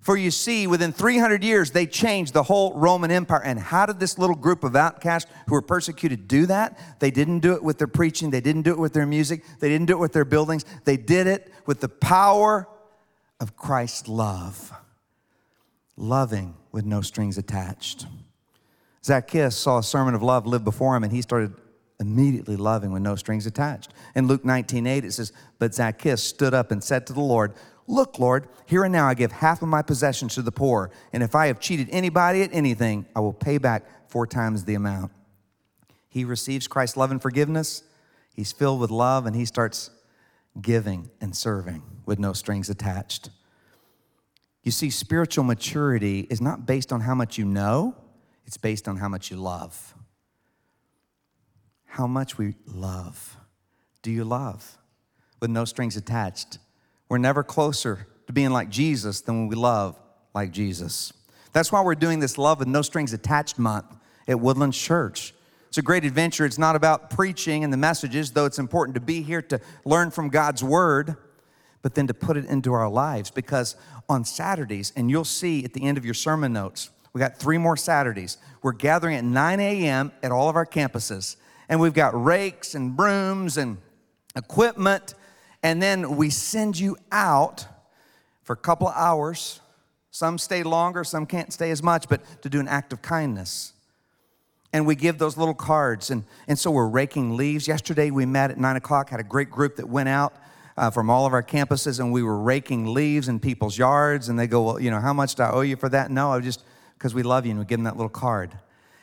[0.00, 3.42] For you see, within 300 years, they changed the whole Roman Empire.
[3.44, 6.78] And how did this little group of outcasts who were persecuted do that?
[7.00, 9.68] They didn't do it with their preaching, they didn't do it with their music, they
[9.68, 10.64] didn't do it with their buildings.
[10.84, 12.66] They did it with the power
[13.38, 14.72] of Christ's love,
[15.96, 18.06] loving with no strings attached.
[19.04, 21.54] Zacchaeus saw a sermon of love live before him, and he started
[22.00, 23.92] immediately loving with no strings attached.
[24.14, 27.52] In Luke 19 8, it says, But Zacchaeus stood up and said to the Lord,
[27.90, 31.24] Look, Lord, here and now I give half of my possessions to the poor, and
[31.24, 35.10] if I have cheated anybody at anything, I will pay back four times the amount.
[36.08, 37.82] He receives Christ's love and forgiveness.
[38.32, 39.90] He's filled with love, and he starts
[40.60, 43.30] giving and serving with no strings attached.
[44.62, 47.96] You see, spiritual maturity is not based on how much you know,
[48.46, 49.96] it's based on how much you love.
[51.86, 53.36] How much we love.
[54.02, 54.78] Do you love?
[55.40, 56.58] With no strings attached.
[57.10, 59.98] We're never closer to being like Jesus than when we love
[60.32, 61.12] like Jesus.
[61.52, 63.86] That's why we're doing this Love with No Strings Attached month
[64.28, 65.34] at Woodlands Church.
[65.66, 66.46] It's a great adventure.
[66.46, 70.12] It's not about preaching and the messages, though it's important to be here to learn
[70.12, 71.16] from God's Word,
[71.82, 73.28] but then to put it into our lives.
[73.28, 73.74] Because
[74.08, 77.58] on Saturdays, and you'll see at the end of your sermon notes, we got three
[77.58, 78.38] more Saturdays.
[78.62, 80.12] We're gathering at 9 a.m.
[80.22, 81.34] at all of our campuses,
[81.68, 83.78] and we've got rakes and brooms and
[84.36, 85.14] equipment
[85.62, 87.66] and then we send you out
[88.42, 89.60] for a couple of hours.
[90.10, 93.74] Some stay longer, some can't stay as much, but to do an act of kindness.
[94.72, 96.10] And we give those little cards.
[96.10, 97.68] And, and so we're raking leaves.
[97.68, 100.32] Yesterday we met at nine o'clock, had a great group that went out
[100.76, 104.28] uh, from all of our campuses, and we were raking leaves in people's yards.
[104.28, 106.10] And they go, Well, you know, how much do I owe you for that?
[106.10, 108.56] No, I just, because we love you, and we give them that little card.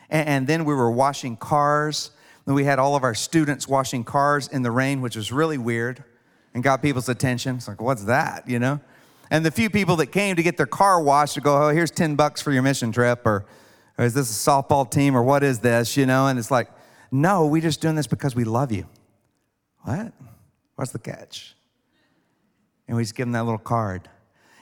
[0.09, 2.11] And, and then we were washing cars.
[2.45, 5.57] And we had all of our students washing cars in the rain, which was really
[5.57, 6.03] weird
[6.57, 7.57] and got people's attention.
[7.57, 8.79] It's like, what's that, you know?
[9.29, 11.91] And the few people that came to get their car washed to go, oh, here's
[11.91, 13.45] 10 bucks for your mission trip, or,
[13.95, 16.25] or is this a softball team, or what is this, you know?
[16.25, 16.71] And it's like,
[17.11, 18.87] no, we're just doing this because we love you.
[19.83, 20.13] What?
[20.73, 21.55] What's the catch?
[22.87, 24.09] And we just give them that little card.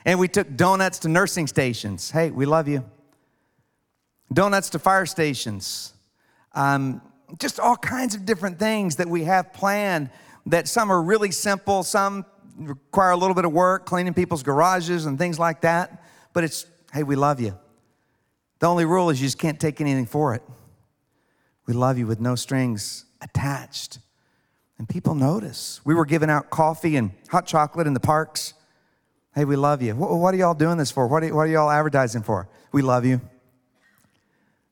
[0.03, 2.11] And we took donuts to nursing stations.
[2.11, 2.83] Hey, we love you.
[4.33, 5.93] Donuts to fire stations.
[6.51, 7.01] Um,
[7.39, 10.09] just all kinds of different things that we have planned
[10.47, 12.25] that some are really simple, some
[12.57, 16.03] require a little bit of work, cleaning people's garages and things like that.
[16.33, 17.57] But it's, hey, we love you.
[18.59, 20.43] The only rule is you just can't take anything for it.
[21.65, 23.99] We love you with no strings attached.
[24.77, 25.81] And people notice.
[25.83, 28.53] We were giving out coffee and hot chocolate in the parks.
[29.33, 29.93] Hey, we love you.
[29.95, 31.07] What, are y'all doing this for?
[31.07, 32.47] What are, what are y'all advertising for?
[32.71, 33.21] We love you.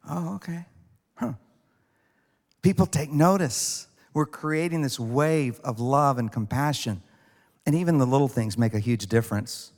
[0.09, 0.65] Oh, okay.
[1.15, 1.33] Huh.
[2.61, 3.87] People take notice.
[4.13, 7.01] We're creating this wave of love and compassion.
[7.65, 9.71] And even the little things make a huge difference.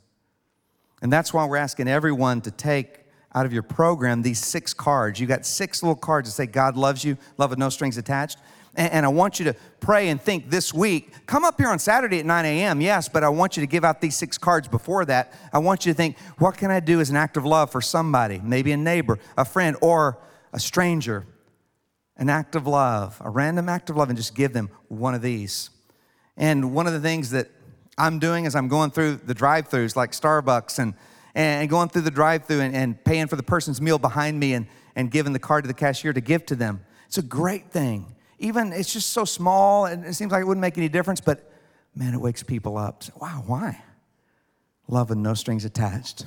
[1.02, 5.20] And that's why we're asking everyone to take out of your program these six cards.
[5.20, 8.38] You got six little cards that say, God loves you, love with no strings attached.
[8.78, 11.10] And, I want you to pray and think this week.
[11.24, 13.86] Come up here on Saturday at 9 a.m., yes, but I want you to give
[13.86, 15.32] out these six cards before that.
[15.50, 17.80] I want you to think, what can I do as an act of love for
[17.80, 20.18] somebody, maybe a neighbor, a friend, or
[20.52, 21.26] a stranger?
[22.18, 25.22] An act of love, a random act of love, and just give them one of
[25.22, 25.70] these.
[26.36, 27.48] And one of the things that
[27.98, 30.94] I'm doing is I'm going through the drive throughs like Starbucks and,
[31.34, 34.54] and going through the drive through and, and paying for the person's meal behind me
[34.54, 36.84] and, and giving the card to the cashier to give to them.
[37.06, 38.14] It's a great thing.
[38.38, 41.50] Even it's just so small and it seems like it wouldn't make any difference, but
[41.94, 43.02] man, it wakes people up.
[43.02, 43.82] So, wow, why?
[44.88, 46.26] Love with no strings attached.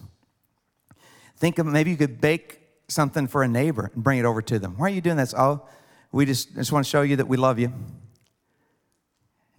[1.38, 4.58] Think of maybe you could bake something for a neighbor and bring it over to
[4.58, 4.76] them.
[4.78, 5.34] Why are you doing this?
[5.38, 5.68] Oh,
[6.12, 7.72] we just, just want to show you that we love you.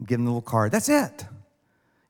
[0.04, 0.72] Give them a little card.
[0.72, 1.26] That's it.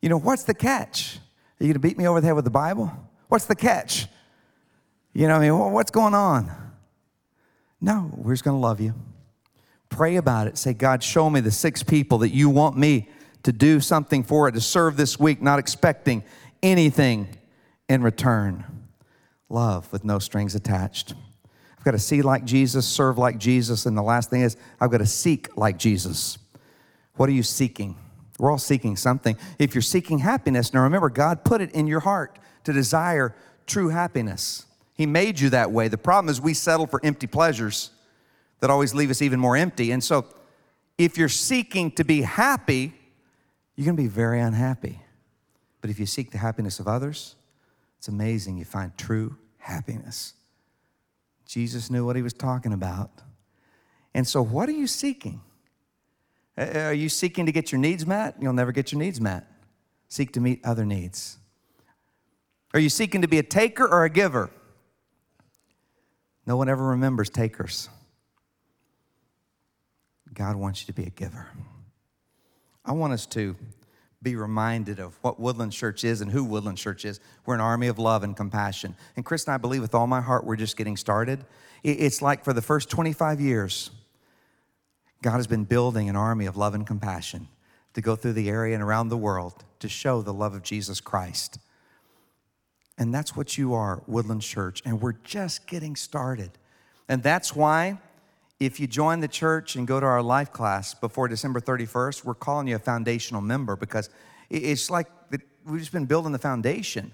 [0.01, 1.18] You know, what's the catch?
[1.61, 2.91] Are you going to beat me over the head with the Bible?
[3.28, 4.07] What's the catch?
[5.12, 6.51] You know, I mean, what's going on?
[7.80, 8.95] No, we're just going to love you.
[9.88, 10.57] Pray about it.
[10.57, 13.09] Say, God, show me the six people that you want me
[13.43, 16.22] to do something for it, to serve this week, not expecting
[16.62, 17.28] anything
[17.88, 18.64] in return.
[19.49, 21.14] Love with no strings attached.
[21.80, 24.90] I've got to see like Jesus, serve like Jesus, and the last thing is, I've
[24.90, 26.36] got to seek like Jesus.
[27.16, 27.96] What are you seeking?
[28.38, 29.34] We're all seeking something.
[29.58, 33.34] If you're seeking happiness, now remember, God put it in your heart to desire
[33.66, 34.66] true happiness.
[34.92, 35.88] He made you that way.
[35.88, 37.92] The problem is we settle for empty pleasures
[38.60, 39.90] that always leave us even more empty.
[39.90, 40.26] And so,
[40.98, 42.92] if you're seeking to be happy,
[43.74, 45.00] you're going to be very unhappy.
[45.80, 47.36] But if you seek the happiness of others,
[47.96, 48.58] it's amazing.
[48.58, 50.34] You find true happiness.
[51.51, 53.11] Jesus knew what he was talking about.
[54.14, 55.40] And so, what are you seeking?
[56.57, 58.36] Are you seeking to get your needs met?
[58.40, 59.51] You'll never get your needs met.
[60.09, 61.38] Seek to meet other needs.
[62.72, 64.48] Are you seeking to be a taker or a giver?
[66.46, 67.88] No one ever remembers takers.
[70.32, 71.48] God wants you to be a giver.
[72.84, 73.57] I want us to
[74.22, 77.20] be reminded of what Woodland Church is and who Woodland Church is.
[77.46, 78.94] We're an army of love and compassion.
[79.16, 81.44] And Chris and I believe with all my heart we're just getting started.
[81.82, 83.90] It's like for the first 25 years,
[85.22, 87.48] God has been building an army of love and compassion
[87.94, 91.00] to go through the area and around the world to show the love of Jesus
[91.00, 91.58] Christ.
[92.98, 94.82] And that's what you are, Woodland Church.
[94.84, 96.50] And we're just getting started.
[97.08, 97.98] And that's why
[98.61, 102.34] if you join the church and go to our life class before December 31st, we're
[102.34, 104.11] calling you a foundational member because
[104.50, 105.08] it's like
[105.64, 107.11] we've just been building the foundation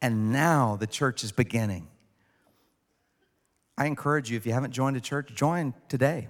[0.00, 1.88] and now the church is beginning.
[3.76, 6.28] I encourage you, if you haven't joined a church, join today.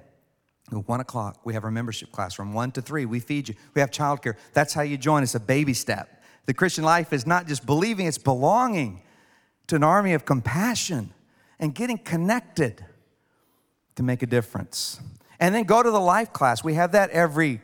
[0.72, 3.04] At one o'clock, we have our membership class from one to three.
[3.04, 3.54] We feed you.
[3.74, 4.36] We have childcare.
[4.54, 5.22] That's how you join.
[5.22, 6.22] It's a baby step.
[6.46, 9.02] The Christian life is not just believing, it's belonging
[9.66, 11.12] to an army of compassion
[11.58, 12.84] and getting connected
[13.96, 15.00] to make a difference.
[15.40, 16.64] And then go to the life class.
[16.64, 17.60] We have that every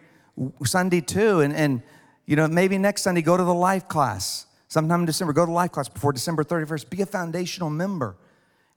[0.64, 1.41] Sunday too.
[1.41, 1.83] And, and
[2.26, 4.47] you know, maybe next Sunday, go to the life class.
[4.68, 6.91] Sometime in December, go to life class before December 31st.
[6.91, 8.16] Be a foundational member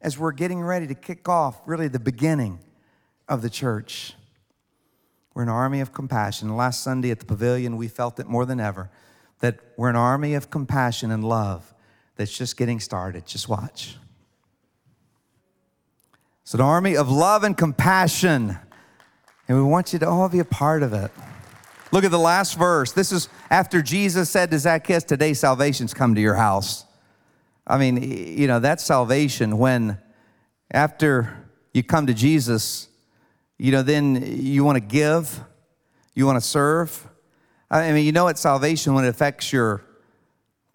[0.01, 2.59] as we're getting ready to kick off really the beginning
[3.27, 4.13] of the church.
[5.33, 6.55] We're an army of compassion.
[6.55, 8.89] Last Sunday at the pavilion, we felt it more than ever
[9.39, 11.73] that we're an army of compassion and love
[12.15, 13.25] that's just getting started.
[13.25, 13.97] Just watch.
[16.43, 18.57] It's an army of love and compassion.
[19.47, 21.09] And we want you to all be a part of it.
[21.91, 22.91] Look at the last verse.
[22.91, 26.85] This is after Jesus said to Zacchaeus, Today salvation's come to your house.
[27.65, 28.01] I mean,
[28.37, 29.97] you know, that's salvation when
[30.71, 32.89] after you come to Jesus,
[33.57, 35.39] you know, then you want to give,
[36.13, 37.07] you want to serve.
[37.71, 39.83] I mean, you know it's salvation when it affects your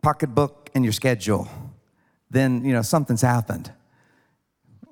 [0.02, 1.46] pocketbook and your schedule.
[2.30, 3.70] Then, you know, something's happened.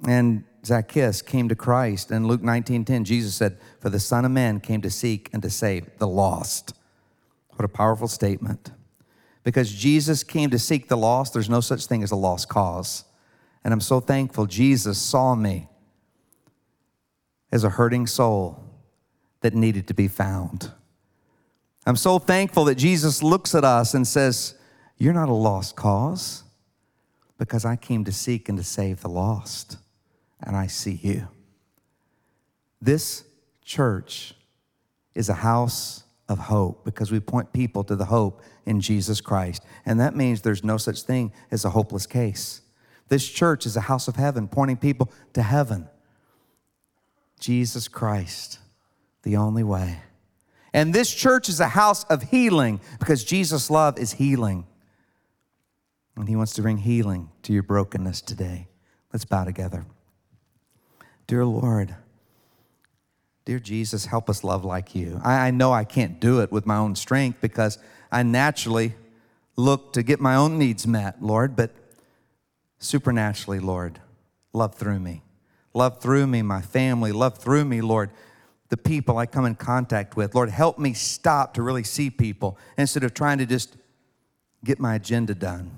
[0.06, 2.10] And Zacchaeus came to Christ.
[2.10, 5.50] In Luke 19:10, Jesus said, For the Son of Man came to seek and to
[5.50, 6.74] save the lost.
[7.50, 8.72] What a powerful statement.
[9.44, 13.04] Because Jesus came to seek the lost, there's no such thing as a lost cause.
[13.62, 15.68] And I'm so thankful Jesus saw me
[17.52, 18.62] as a hurting soul
[19.42, 20.72] that needed to be found.
[21.86, 24.56] I'm so thankful that Jesus looks at us and says,
[24.98, 26.42] You're not a lost cause
[27.38, 29.78] because I came to seek and to save the lost
[30.43, 31.28] and I see you.
[32.80, 33.24] This
[33.64, 34.34] church
[35.14, 39.62] is a house of hope because we point people to the hope in Jesus Christ.
[39.84, 42.61] And that means there's no such thing as a hopeless case.
[43.09, 45.89] This church is a house of heaven, pointing people to heaven.
[47.39, 48.59] Jesus Christ,
[49.22, 50.01] the only way.
[50.72, 54.66] And this church is a house of healing because Jesus' love is healing.
[56.16, 58.68] And He wants to bring healing to your brokenness today.
[59.12, 59.87] Let's bow together.
[61.26, 61.94] Dear Lord,
[63.44, 65.20] dear Jesus, help us love like you.
[65.24, 67.78] I, I know I can't do it with my own strength because
[68.12, 68.94] I naturally
[69.56, 71.72] look to get my own needs met, Lord, but
[72.78, 73.98] supernaturally, Lord,
[74.52, 75.22] love through me.
[75.74, 77.12] Love through me, my family.
[77.12, 78.10] Love through me, Lord,
[78.68, 80.34] the people I come in contact with.
[80.34, 83.76] Lord, help me stop to really see people instead of trying to just
[84.64, 85.70] get my agenda done.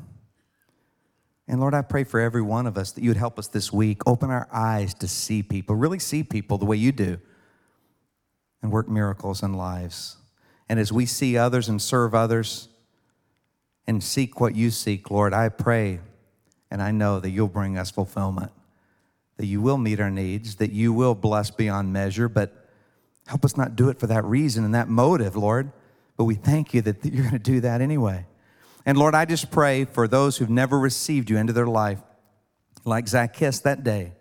[1.49, 3.73] And Lord, I pray for every one of us that you would help us this
[3.73, 4.03] week.
[4.07, 7.19] Open our eyes to see people, really see people the way you do,
[8.63, 10.19] and work miracles in lives.
[10.69, 12.69] And as we see others and serve others
[13.87, 16.01] and seek what you seek, Lord, I pray
[16.71, 18.53] and I know that you'll bring us fulfillment,
[19.39, 22.69] that you will meet our needs, that you will bless beyond measure, but
[23.27, 25.73] help us not do it for that reason and that motive, Lord.
[26.19, 28.27] But we thank you that you're going to do that anyway.
[28.89, 32.01] And Lord, I just pray for those who've never received you into their life,
[32.87, 34.15] like Zacchaeus that day,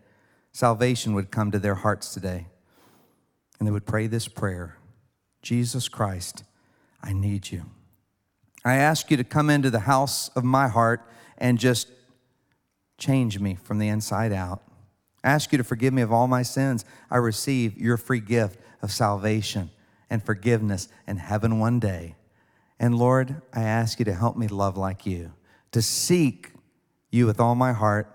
[0.51, 2.47] salvation would come to their hearts today.
[3.57, 4.75] And they would pray this prayer
[5.41, 6.43] Jesus Christ,
[7.01, 7.63] I need you.
[8.65, 11.01] I ask you to come into the house of my heart
[11.37, 11.89] and just
[12.97, 14.61] change me from the inside out.
[15.23, 16.83] I ask you to forgive me of all my sins.
[17.09, 19.69] I receive your free gift of salvation
[20.09, 22.16] and forgiveness and heaven one day.
[22.79, 25.33] And Lord, I ask you to help me love like you,
[25.71, 26.51] to seek
[27.11, 28.13] you with all my heart,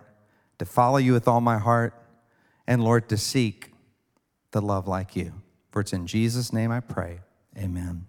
[0.58, 1.94] to follow you with all my heart,
[2.66, 3.72] and Lord, to seek
[4.52, 5.32] the love like you.
[5.70, 7.20] For it's in Jesus' name I pray.
[7.56, 8.06] Amen.